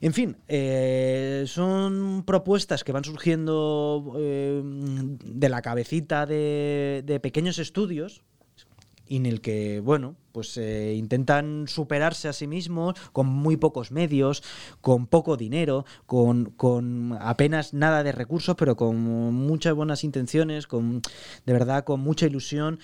En 0.00 0.12
fin, 0.14 0.36
eh, 0.48 1.44
son 1.46 2.22
propuestas 2.26 2.82
que 2.82 2.92
van 2.92 3.04
surgiendo 3.04 4.14
de 4.16 5.48
la 5.48 5.62
cabecita 5.62 6.24
de, 6.26 7.02
de 7.04 7.20
pequeños 7.20 7.58
estudios 7.58 8.22
y 8.37 8.37
en 9.08 9.26
el 9.26 9.40
que, 9.40 9.80
bueno, 9.80 10.16
pues 10.32 10.56
eh, 10.56 10.94
intentan 10.96 11.66
superarse 11.66 12.28
a 12.28 12.32
sí 12.32 12.46
mismos 12.46 12.94
con 13.12 13.26
muy 13.26 13.56
pocos 13.56 13.90
medios, 13.90 14.42
con 14.80 15.06
poco 15.06 15.36
dinero, 15.36 15.84
con, 16.06 16.46
con 16.50 17.16
apenas 17.20 17.74
nada 17.74 18.02
de 18.02 18.12
recursos, 18.12 18.54
pero 18.56 18.76
con 18.76 18.96
muchas 18.96 19.74
buenas 19.74 20.04
intenciones, 20.04 20.66
con 20.66 21.02
de 21.44 21.52
verdad 21.52 21.84
con 21.84 22.00
mucha 22.00 22.26
ilusión, 22.26 22.78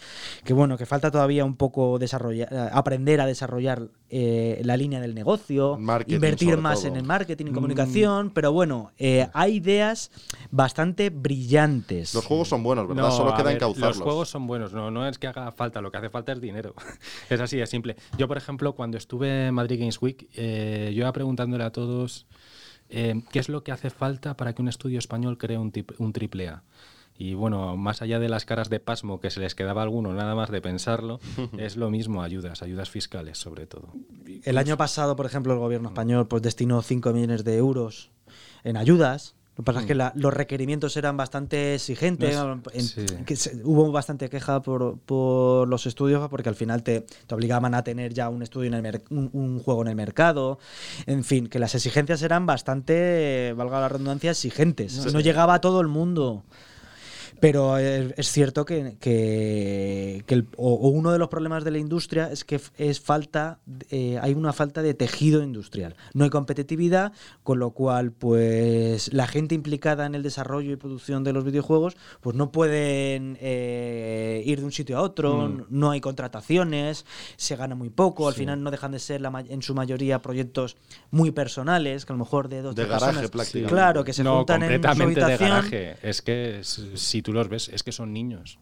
que 0.44 0.52
bueno, 0.52 0.76
que 0.76 0.86
falta 0.86 1.10
todavía 1.10 1.44
un 1.44 1.56
poco 1.56 1.98
desarrollar, 1.98 2.70
aprender 2.72 3.20
a 3.20 3.26
desarrollar 3.26 3.88
eh, 4.16 4.60
la 4.64 4.76
línea 4.76 5.00
del 5.00 5.12
negocio, 5.12 5.76
Marketing, 5.76 6.14
invertir 6.14 6.56
más 6.58 6.82
todo. 6.82 6.88
en 6.92 6.96
el 6.98 7.02
marketing 7.04 7.46
y 7.46 7.50
Mm. 7.50 7.54
comunicación, 7.54 8.30
pero 8.30 8.52
bueno, 8.52 8.92
eh, 8.96 9.26
hay 9.32 9.56
ideas 9.56 10.12
bastante 10.52 11.10
brillantes. 11.10 12.14
Los 12.14 12.24
juegos 12.24 12.46
son 12.48 12.62
buenos, 12.62 12.86
¿verdad? 12.86 13.02
No, 13.02 13.10
Solo 13.10 13.32
queda 13.34 13.42
ver, 13.44 13.56
encauzarlos. 13.56 13.96
Los 13.96 14.04
juegos 14.04 14.28
son 14.28 14.46
buenos, 14.46 14.72
no, 14.72 14.90
no 14.92 15.08
es 15.08 15.18
que 15.18 15.26
haga 15.26 15.50
falta, 15.50 15.80
lo 15.80 15.90
que 15.90 15.96
hace 15.98 16.10
falta 16.10 16.30
es 16.30 16.40
dinero. 16.40 16.74
es 17.28 17.40
así 17.40 17.56
de 17.56 17.66
simple. 17.66 17.96
Yo, 18.16 18.28
por 18.28 18.36
ejemplo, 18.36 18.74
cuando 18.74 18.96
estuve 18.98 19.48
en 19.48 19.54
Madrid 19.54 19.80
Games 19.80 20.00
Week, 20.00 20.28
eh, 20.36 20.92
yo 20.94 21.00
iba 21.00 21.12
preguntándole 21.12 21.64
a 21.64 21.70
todos 21.70 22.26
eh, 22.90 23.20
qué 23.32 23.40
es 23.40 23.48
lo 23.48 23.64
que 23.64 23.72
hace 23.72 23.90
falta 23.90 24.36
para 24.36 24.54
que 24.54 24.62
un 24.62 24.68
estudio 24.68 25.00
español 25.00 25.38
cree 25.38 25.58
un, 25.58 25.72
un 25.98 26.12
triple 26.12 26.48
A. 26.48 26.62
Y 27.16 27.34
bueno, 27.34 27.76
más 27.76 28.02
allá 28.02 28.18
de 28.18 28.28
las 28.28 28.44
caras 28.44 28.70
de 28.70 28.80
pasmo 28.80 29.20
que 29.20 29.30
se 29.30 29.38
les 29.40 29.54
quedaba 29.54 29.82
a 29.82 29.84
alguno 29.84 30.12
nada 30.14 30.34
más 30.34 30.50
de 30.50 30.60
pensarlo, 30.60 31.20
es 31.58 31.76
lo 31.76 31.88
mismo, 31.90 32.22
ayudas, 32.22 32.62
ayudas 32.62 32.90
fiscales 32.90 33.38
sobre 33.38 33.66
todo. 33.66 33.88
El 34.44 34.58
año 34.58 34.76
pasado, 34.76 35.14
por 35.14 35.26
ejemplo, 35.26 35.52
el 35.52 35.58
gobierno 35.60 35.88
español 35.88 36.26
pues 36.26 36.42
destinó 36.42 36.82
5 36.82 37.12
millones 37.12 37.44
de 37.44 37.56
euros 37.56 38.10
en 38.64 38.76
ayudas. 38.76 39.36
Lo 39.56 39.62
que 39.62 39.66
pasa 39.66 39.80
es 39.82 39.86
que 39.86 39.94
la- 39.94 40.12
los 40.16 40.34
requerimientos 40.34 40.96
eran 40.96 41.16
bastante 41.16 41.76
exigentes. 41.76 42.34
No 42.34 42.60
es- 42.72 42.96
en- 42.98 43.08
sí. 43.08 43.14
que 43.24 43.36
se- 43.36 43.60
hubo 43.62 43.92
bastante 43.92 44.28
queja 44.28 44.60
por, 44.62 44.98
por 44.98 45.68
los 45.68 45.86
estudios 45.86 46.28
porque 46.28 46.48
al 46.48 46.56
final 46.56 46.82
te, 46.82 47.02
te 47.02 47.34
obligaban 47.36 47.72
a 47.76 47.84
tener 47.84 48.12
ya 48.12 48.28
un 48.28 48.42
estudio 48.42 48.66
en 48.66 48.74
el 48.74 48.82
mer- 48.82 49.04
un, 49.10 49.30
un 49.32 49.60
juego 49.60 49.82
en 49.82 49.88
el 49.88 49.94
mercado. 49.94 50.58
En 51.06 51.22
fin, 51.22 51.46
que 51.46 51.60
las 51.60 51.76
exigencias 51.76 52.20
eran 52.22 52.46
bastante, 52.46 53.54
valga 53.56 53.78
la 53.78 53.88
redundancia, 53.88 54.32
exigentes. 54.32 55.12
No, 55.12 55.20
llegaba 55.20 55.54
a 55.54 55.60
todo 55.60 55.80
el 55.80 55.86
mundo. 55.86 56.42
Pero 57.40 57.76
es, 57.78 58.14
cierto 58.30 58.64
que, 58.64 58.96
que- 59.00 60.22
que 60.26 60.34
el- 60.34 60.48
o, 60.56 60.74
o 60.74 60.88
uno 60.88 61.12
de 61.12 61.18
los 61.18 61.28
problemas 61.28 61.64
de 61.64 61.70
la 61.70 61.78
industria 61.78 62.30
es 62.32 62.44
que 62.44 62.60
es 62.78 63.00
falta, 63.00 63.58
eh, 63.90 64.18
hay 64.22 64.32
una 64.34 64.52
falta 64.52 64.82
de 64.82 64.94
tejido 64.94 65.42
industrial. 65.42 65.94
No 66.14 66.24
hay 66.24 66.30
competitividad, 66.30 67.12
con 67.42 67.58
lo 67.58 67.70
cual, 67.70 68.12
pues 68.12 69.12
la 69.12 69.26
gente 69.26 69.54
implicada 69.54 70.06
en 70.06 70.14
el 70.14 70.22
desarrollo 70.22 70.72
y 70.72 70.76
producción 70.76 71.24
de 71.24 71.32
los 71.32 71.44
videojuegos, 71.44 71.96
pues 72.20 72.36
no 72.36 72.50
pueden 72.52 73.36
eh, 73.40 74.42
ir 74.46 74.60
de 74.60 74.64
un 74.64 74.72
sitio 74.72 74.98
a 74.98 75.02
otro, 75.02 75.48
Mm. 75.48 75.64
no 75.70 75.90
hay 75.90 76.00
contrataciones, 76.00 77.04
se 77.36 77.56
gana 77.56 77.74
muy 77.74 77.90
poco, 77.90 78.28
al 78.28 78.34
Sí. 78.34 78.40
final 78.40 78.62
no 78.62 78.70
dejan 78.70 78.92
de 78.92 78.98
ser 78.98 79.20
la 79.20 79.30
ma- 79.30 79.40
en 79.46 79.62
su 79.62 79.74
mayoría 79.74 80.20
proyectos 80.22 80.76
muy 81.10 81.30
personales, 81.30 82.04
que 82.04 82.12
a 82.12 82.16
lo 82.16 82.20
mejor 82.24 82.48
de 82.48 82.62
dos 82.62 82.74
De 82.74 82.82
tres 82.82 82.90
garaje, 82.90 83.06
personas, 83.06 83.30
prácticamente. 83.30 83.72
Claro, 83.74 84.04
que 84.04 84.12
se 84.12 84.24
no, 84.24 84.36
juntan 84.38 84.62
en 84.62 84.68
su 84.68 84.72
completamente 84.74 85.20
de 85.20 85.24
habitación. 85.26 85.50
garaje. 85.50 85.96
Es 86.02 86.22
que 86.22 86.60
si 86.62 87.22
tú 87.24 87.32
los 87.32 87.48
ves, 87.48 87.68
es 87.68 87.82
que 87.82 87.90
son 87.90 88.12
niños. 88.12 88.58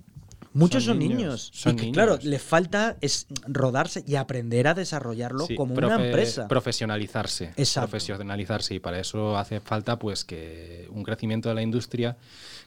Muchos 0.55 0.85
son, 0.85 0.95
Son 0.95 0.99
niños. 0.99 1.19
niños, 1.19 1.51
y 1.55 1.57
son 1.57 1.77
que, 1.77 1.83
niños. 1.83 1.95
claro, 1.95 2.19
les 2.23 2.43
falta 2.43 2.99
es 3.01 3.27
rodarse 3.47 4.05
y 4.07 4.17
aprender 4.17 4.69
a 4.69 4.75
desarrollarlo 4.75 5.47
Sí, 5.47 5.55
como 5.55 5.75
una 5.75 5.95
empresa. 5.95 6.47
Profesionalizarse. 6.47 7.55
Exacto. 7.57 7.89
Profesionalizarse. 7.89 8.75
Y 8.75 8.79
para 8.79 8.99
eso 9.01 9.39
hace 9.39 9.61
falta 9.61 9.99
pues 9.99 10.27
que 10.27 10.89
un 10.91 11.05
crecimiento 11.05 11.49
de 11.49 11.55
la 11.55 11.63
industria 11.63 12.19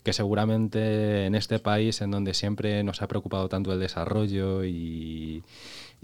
que 0.01 0.13
seguramente 0.13 1.25
en 1.25 1.35
este 1.35 1.59
país 1.59 2.01
en 2.01 2.09
donde 2.11 2.33
siempre 2.33 2.83
nos 2.83 3.03
ha 3.03 3.07
preocupado 3.07 3.49
tanto 3.49 3.71
el 3.71 3.79
desarrollo 3.79 4.63
y, 4.63 5.43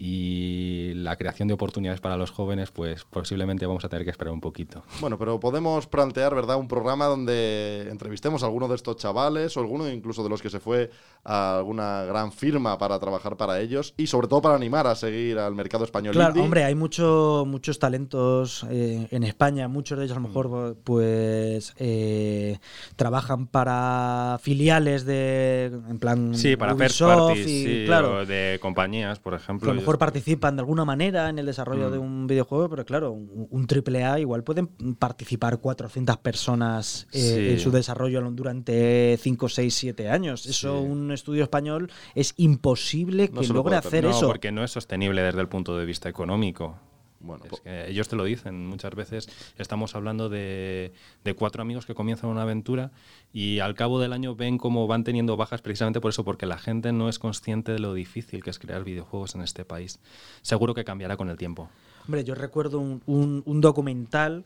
y 0.03 0.95
la 0.95 1.15
creación 1.15 1.47
de 1.47 1.53
oportunidades 1.53 2.01
para 2.01 2.17
los 2.17 2.31
jóvenes, 2.31 2.71
pues 2.71 3.05
posiblemente 3.05 3.67
vamos 3.67 3.85
a 3.85 3.89
tener 3.89 4.03
que 4.03 4.09
esperar 4.09 4.33
un 4.33 4.41
poquito. 4.41 4.81
Bueno, 4.99 5.19
pero 5.19 5.39
podemos 5.39 5.85
plantear, 5.85 6.33
¿verdad? 6.33 6.57
Un 6.57 6.67
programa 6.67 7.05
donde 7.05 7.87
entrevistemos 7.87 8.41
a 8.41 8.47
alguno 8.47 8.67
de 8.67 8.73
estos 8.73 8.95
chavales 8.95 9.55
o 9.55 9.59
alguno 9.59 9.87
incluso 9.87 10.23
de 10.23 10.29
los 10.29 10.41
que 10.41 10.49
se 10.49 10.59
fue 10.59 10.89
a 11.23 11.57
alguna 11.57 12.03
gran 12.05 12.31
firma 12.31 12.79
para 12.79 12.97
trabajar 12.97 13.37
para 13.37 13.59
ellos 13.59 13.93
y 13.95 14.07
sobre 14.07 14.27
todo 14.27 14.41
para 14.41 14.55
animar 14.55 14.87
a 14.87 14.95
seguir 14.95 15.37
al 15.37 15.53
mercado 15.53 15.83
español. 15.83 16.15
Claro, 16.15 16.31
indie. 16.31 16.43
hombre, 16.45 16.63
hay 16.63 16.73
mucho, 16.73 17.43
muchos 17.45 17.77
talentos 17.77 18.65
eh, 18.71 19.07
en 19.11 19.23
España, 19.23 19.67
muchos 19.67 19.99
de 19.99 20.05
ellos 20.05 20.17
a 20.17 20.19
lo 20.19 20.27
mejor 20.27 20.77
pues 20.83 21.75
eh, 21.77 22.57
trabajan 22.95 23.45
para 23.45 24.39
filiales 24.41 25.05
de, 25.05 25.65
en 25.65 25.99
plan 25.99 26.33
Sí, 26.33 26.55
para 26.55 26.71
hacer 26.71 26.87
Ubisoft 26.87 27.27
parties 27.27 27.47
y, 27.47 27.63
sí, 27.65 27.83
claro, 27.85 28.15
o 28.15 28.25
de 28.25 28.57
compañías, 28.59 29.19
por 29.19 29.35
ejemplo. 29.35 29.71
Mejor 29.91 29.99
participan 29.99 30.55
de 30.55 30.61
alguna 30.61 30.85
manera 30.85 31.27
en 31.29 31.37
el 31.39 31.45
desarrollo 31.45 31.89
Mm. 31.89 31.91
de 31.91 31.97
un 31.97 32.27
videojuego, 32.27 32.69
pero 32.69 32.85
claro, 32.85 33.11
un, 33.11 33.47
un 33.49 33.67
triple 33.67 34.03
A 34.05 34.19
igual 34.19 34.43
pueden 34.43 34.67
participar 34.97 35.59
400 35.59 36.17
personas 36.17 37.07
eh, 37.11 37.19
Sí. 37.19 37.49
en 37.53 37.59
su 37.59 37.71
desarrollo 37.71 38.21
durante 38.31 39.17
5, 39.19 39.49
6, 39.49 39.73
7 39.73 40.09
años. 40.09 40.45
Eso 40.45 40.79
Sí. 40.79 40.85
un 40.87 41.11
estudio 41.11 41.43
español 41.43 41.91
es 42.15 42.33
imposible 42.37 43.29
No 43.33 43.41
que 43.41 43.47
logre 43.47 43.61
puede 43.63 43.75
hacer 43.75 44.03
no, 44.05 44.11
eso. 44.11 44.27
porque 44.27 44.51
no 44.53 44.63
es 44.63 44.71
sostenible 44.71 45.21
desde 45.23 45.41
el 45.41 45.49
punto 45.49 45.77
de 45.77 45.85
vista 45.85 46.07
económico. 46.07 46.77
Bueno, 47.23 47.43
Es 47.45 47.49
po- 47.51 47.61
que 47.61 47.89
ellos 47.89 48.07
te 48.07 48.15
lo 48.15 48.23
dicen. 48.23 48.65
Muchas 48.67 48.93
veces 48.95 49.29
estamos 49.57 49.95
hablando 49.95 50.27
de, 50.29 50.91
de 51.23 51.33
cuatro 51.35 51.61
amigos 51.61 51.85
que 51.85 51.93
comienzan 51.93 52.29
una 52.29 52.41
aventura 52.41 52.91
y 53.33 53.59
al 53.59 53.75
cabo 53.75 53.99
del 53.99 54.13
año 54.13 54.35
ven 54.35 54.57
cómo 54.57 54.87
van 54.87 55.03
teniendo 55.03 55.37
bajas 55.37 55.61
precisamente 55.61 56.01
por 56.01 56.09
eso, 56.09 56.23
porque 56.23 56.45
la 56.45 56.57
gente 56.57 56.91
no 56.91 57.09
es 57.09 57.19
consciente 57.19 57.71
de 57.71 57.79
lo 57.79 57.93
difícil 57.93 58.43
que 58.43 58.49
es 58.49 58.59
crear 58.59 58.83
videojuegos 58.83 59.35
en 59.35 59.41
este 59.41 59.65
país. 59.65 59.99
Seguro 60.41 60.73
que 60.73 60.83
cambiará 60.83 61.15
con 61.17 61.29
el 61.29 61.37
tiempo. 61.37 61.69
Hombre, 62.05 62.23
yo 62.23 62.33
recuerdo 62.33 62.79
un, 62.79 63.01
un- 63.05 63.43
un 63.45 63.61
documental 63.61 64.43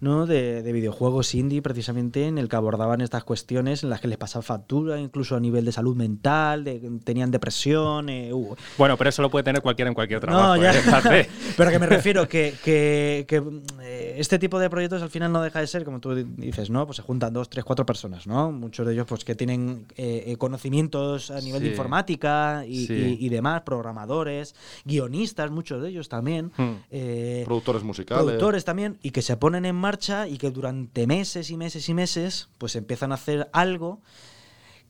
¿no? 0.00 0.26
de, 0.26 0.62
de 0.62 0.72
videojuegos 0.72 1.34
indie 1.34 1.62
precisamente 1.62 2.26
en 2.26 2.38
el 2.38 2.48
que 2.48 2.56
abordaban 2.56 3.00
estas 3.00 3.24
cuestiones 3.24 3.82
en 3.82 3.90
las 3.90 4.00
que 4.00 4.08
les 4.08 4.18
pasaba 4.18 4.42
factura, 4.42 4.98
incluso 5.00 5.36
a 5.36 5.40
nivel 5.40 5.64
de 5.64 5.72
salud 5.72 5.96
mental, 5.96 6.64
de, 6.64 6.80
tenían 7.04 7.30
depresión. 7.30 8.08
eh, 8.08 8.32
Bueno, 8.78 8.96
pero 8.96 9.10
eso 9.10 9.22
lo 9.22 9.30
puede 9.30 9.44
tener 9.44 9.62
cualquiera 9.62 9.88
en 9.88 9.94
cualquier 9.94 10.20
trabajo. 10.20 10.56
No, 10.56 10.62
ya. 10.62 10.72
¿eh? 10.72 11.28
Pero 11.56 11.70
que 11.70 11.78
me 11.78 11.86
refiero 11.86 12.28
que, 12.28 12.54
que- 12.62 13.24
que, 13.28 13.42
eh, 13.82 14.14
este 14.18 14.38
tipo 14.38 14.58
de 14.58 14.68
proyectos 14.68 15.02
al 15.02 15.10
final 15.10 15.32
no 15.32 15.40
deja 15.42 15.60
de 15.60 15.66
ser, 15.66 15.84
como 15.84 16.00
tú 16.00 16.14
dices, 16.14 16.68
¿no? 16.70 16.84
Pues 16.86 16.96
se 16.96 17.02
juntan 17.02 17.32
dos, 17.32 17.48
tres, 17.48 17.64
cuatro 17.64 17.86
personas, 17.86 18.26
¿no? 18.26 18.52
Muchos 18.52 18.86
de 18.86 18.92
ellos 18.92 19.06
pues 19.08 19.24
que 19.24 19.34
tienen 19.34 19.86
eh, 19.96 20.24
eh, 20.26 20.36
conocimientos 20.36 21.30
a 21.30 21.40
nivel 21.40 21.62
de 21.62 21.68
informática 21.70 22.64
y, 22.66 22.86
Sí. 22.86 23.16
y- 23.20 23.26
y 23.26 23.28
demás, 23.28 23.62
programadores, 23.62 24.54
guionistas, 24.84 25.50
muchos 25.50 25.82
de 25.82 25.88
ellos 25.90 26.08
también. 26.08 26.52
Hmm. 26.56 26.72
eh, 26.90 27.42
productores 27.46 27.82
musicales. 27.82 28.22
productores 28.24 28.64
también 28.64 28.98
y 29.02 29.10
que 29.10 29.22
se 29.22 29.36
ponen 29.36 29.64
en 29.64 29.74
marcha 29.86 30.26
y 30.26 30.36
que 30.38 30.50
durante 30.50 31.06
meses 31.06 31.50
y 31.50 31.56
meses 31.56 31.88
y 31.88 31.94
meses 31.94 32.48
pues 32.58 32.74
empiezan 32.74 33.12
a 33.12 33.14
hacer 33.14 33.48
algo 33.52 34.00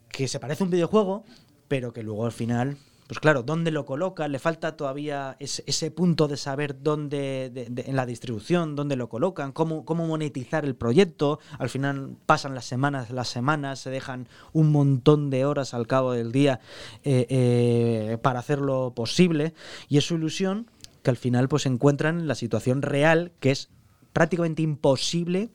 que 0.08 0.26
se 0.26 0.40
parece 0.40 0.62
a 0.62 0.66
un 0.66 0.70
videojuego 0.70 1.24
pero 1.68 1.92
que 1.92 2.02
luego 2.02 2.24
al 2.24 2.32
final 2.32 2.78
pues 3.08 3.20
claro, 3.20 3.44
¿dónde 3.44 3.70
lo 3.70 3.84
colocan? 3.86 4.32
Le 4.32 4.40
falta 4.40 4.76
todavía 4.76 5.36
ese, 5.38 5.90
punto 5.92 6.26
de 6.26 6.36
saber 6.36 6.82
dónde, 6.82 7.50
de- 7.54 7.66
de- 7.70 7.82
en 7.88 7.94
la 7.94 8.04
distribución, 8.04 8.74
dónde 8.74 8.96
lo 8.96 9.08
colocan, 9.08 9.52
cómo, 9.52 9.84
cómo 9.84 10.08
monetizar 10.08 10.64
el 10.64 10.74
proyecto. 10.74 11.38
Al 11.60 11.68
final 11.68 12.16
pasan 12.26 12.56
las 12.56 12.64
semanas, 12.64 13.10
las 13.10 13.28
semanas, 13.28 13.78
se 13.78 13.90
dejan 13.90 14.26
un 14.52 14.72
montón 14.72 15.30
de 15.30 15.44
horas 15.44 15.72
al 15.72 15.86
cabo 15.86 16.10
del 16.14 16.32
día 16.32 16.58
eh, 17.04 17.26
eh, 17.30 18.18
para 18.22 18.40
hacerlo 18.40 18.92
posible. 18.96 19.54
Y 19.88 19.98
es 19.98 20.04
su 20.04 20.16
ilusión 20.16 20.68
que 21.04 21.10
al 21.10 21.16
final 21.16 21.46
pues 21.48 21.64
encuentran 21.66 22.18
en 22.18 22.26
la 22.26 22.34
situación 22.34 22.82
real 22.82 23.30
que 23.38 23.52
es 23.52 23.68
prácticamente 24.16 24.62
imposible 24.62 25.50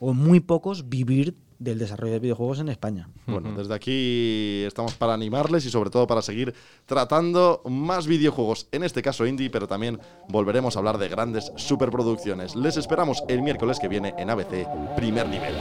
o 0.00 0.12
muy 0.12 0.40
pocos 0.40 0.88
vivir 0.88 1.36
del 1.60 1.78
desarrollo 1.78 2.14
de 2.14 2.18
videojuegos 2.18 2.58
en 2.58 2.68
España. 2.68 3.08
Bueno, 3.28 3.52
desde 3.56 3.74
aquí 3.74 4.64
estamos 4.66 4.94
para 4.94 5.14
animarles 5.14 5.64
y 5.66 5.70
sobre 5.70 5.90
todo 5.90 6.04
para 6.04 6.20
seguir 6.20 6.52
tratando 6.84 7.62
más 7.64 8.08
videojuegos, 8.08 8.66
en 8.72 8.82
este 8.82 9.02
caso 9.02 9.24
indie, 9.24 9.50
pero 9.50 9.68
también 9.68 10.00
volveremos 10.28 10.74
a 10.74 10.80
hablar 10.80 10.98
de 10.98 11.08
grandes 11.08 11.52
superproducciones. 11.54 12.56
Les 12.56 12.76
esperamos 12.76 13.22
el 13.28 13.40
miércoles 13.42 13.78
que 13.78 13.86
viene 13.86 14.14
en 14.18 14.30
ABC 14.30 14.66
Primer 14.96 15.28
Nivel. 15.28 15.54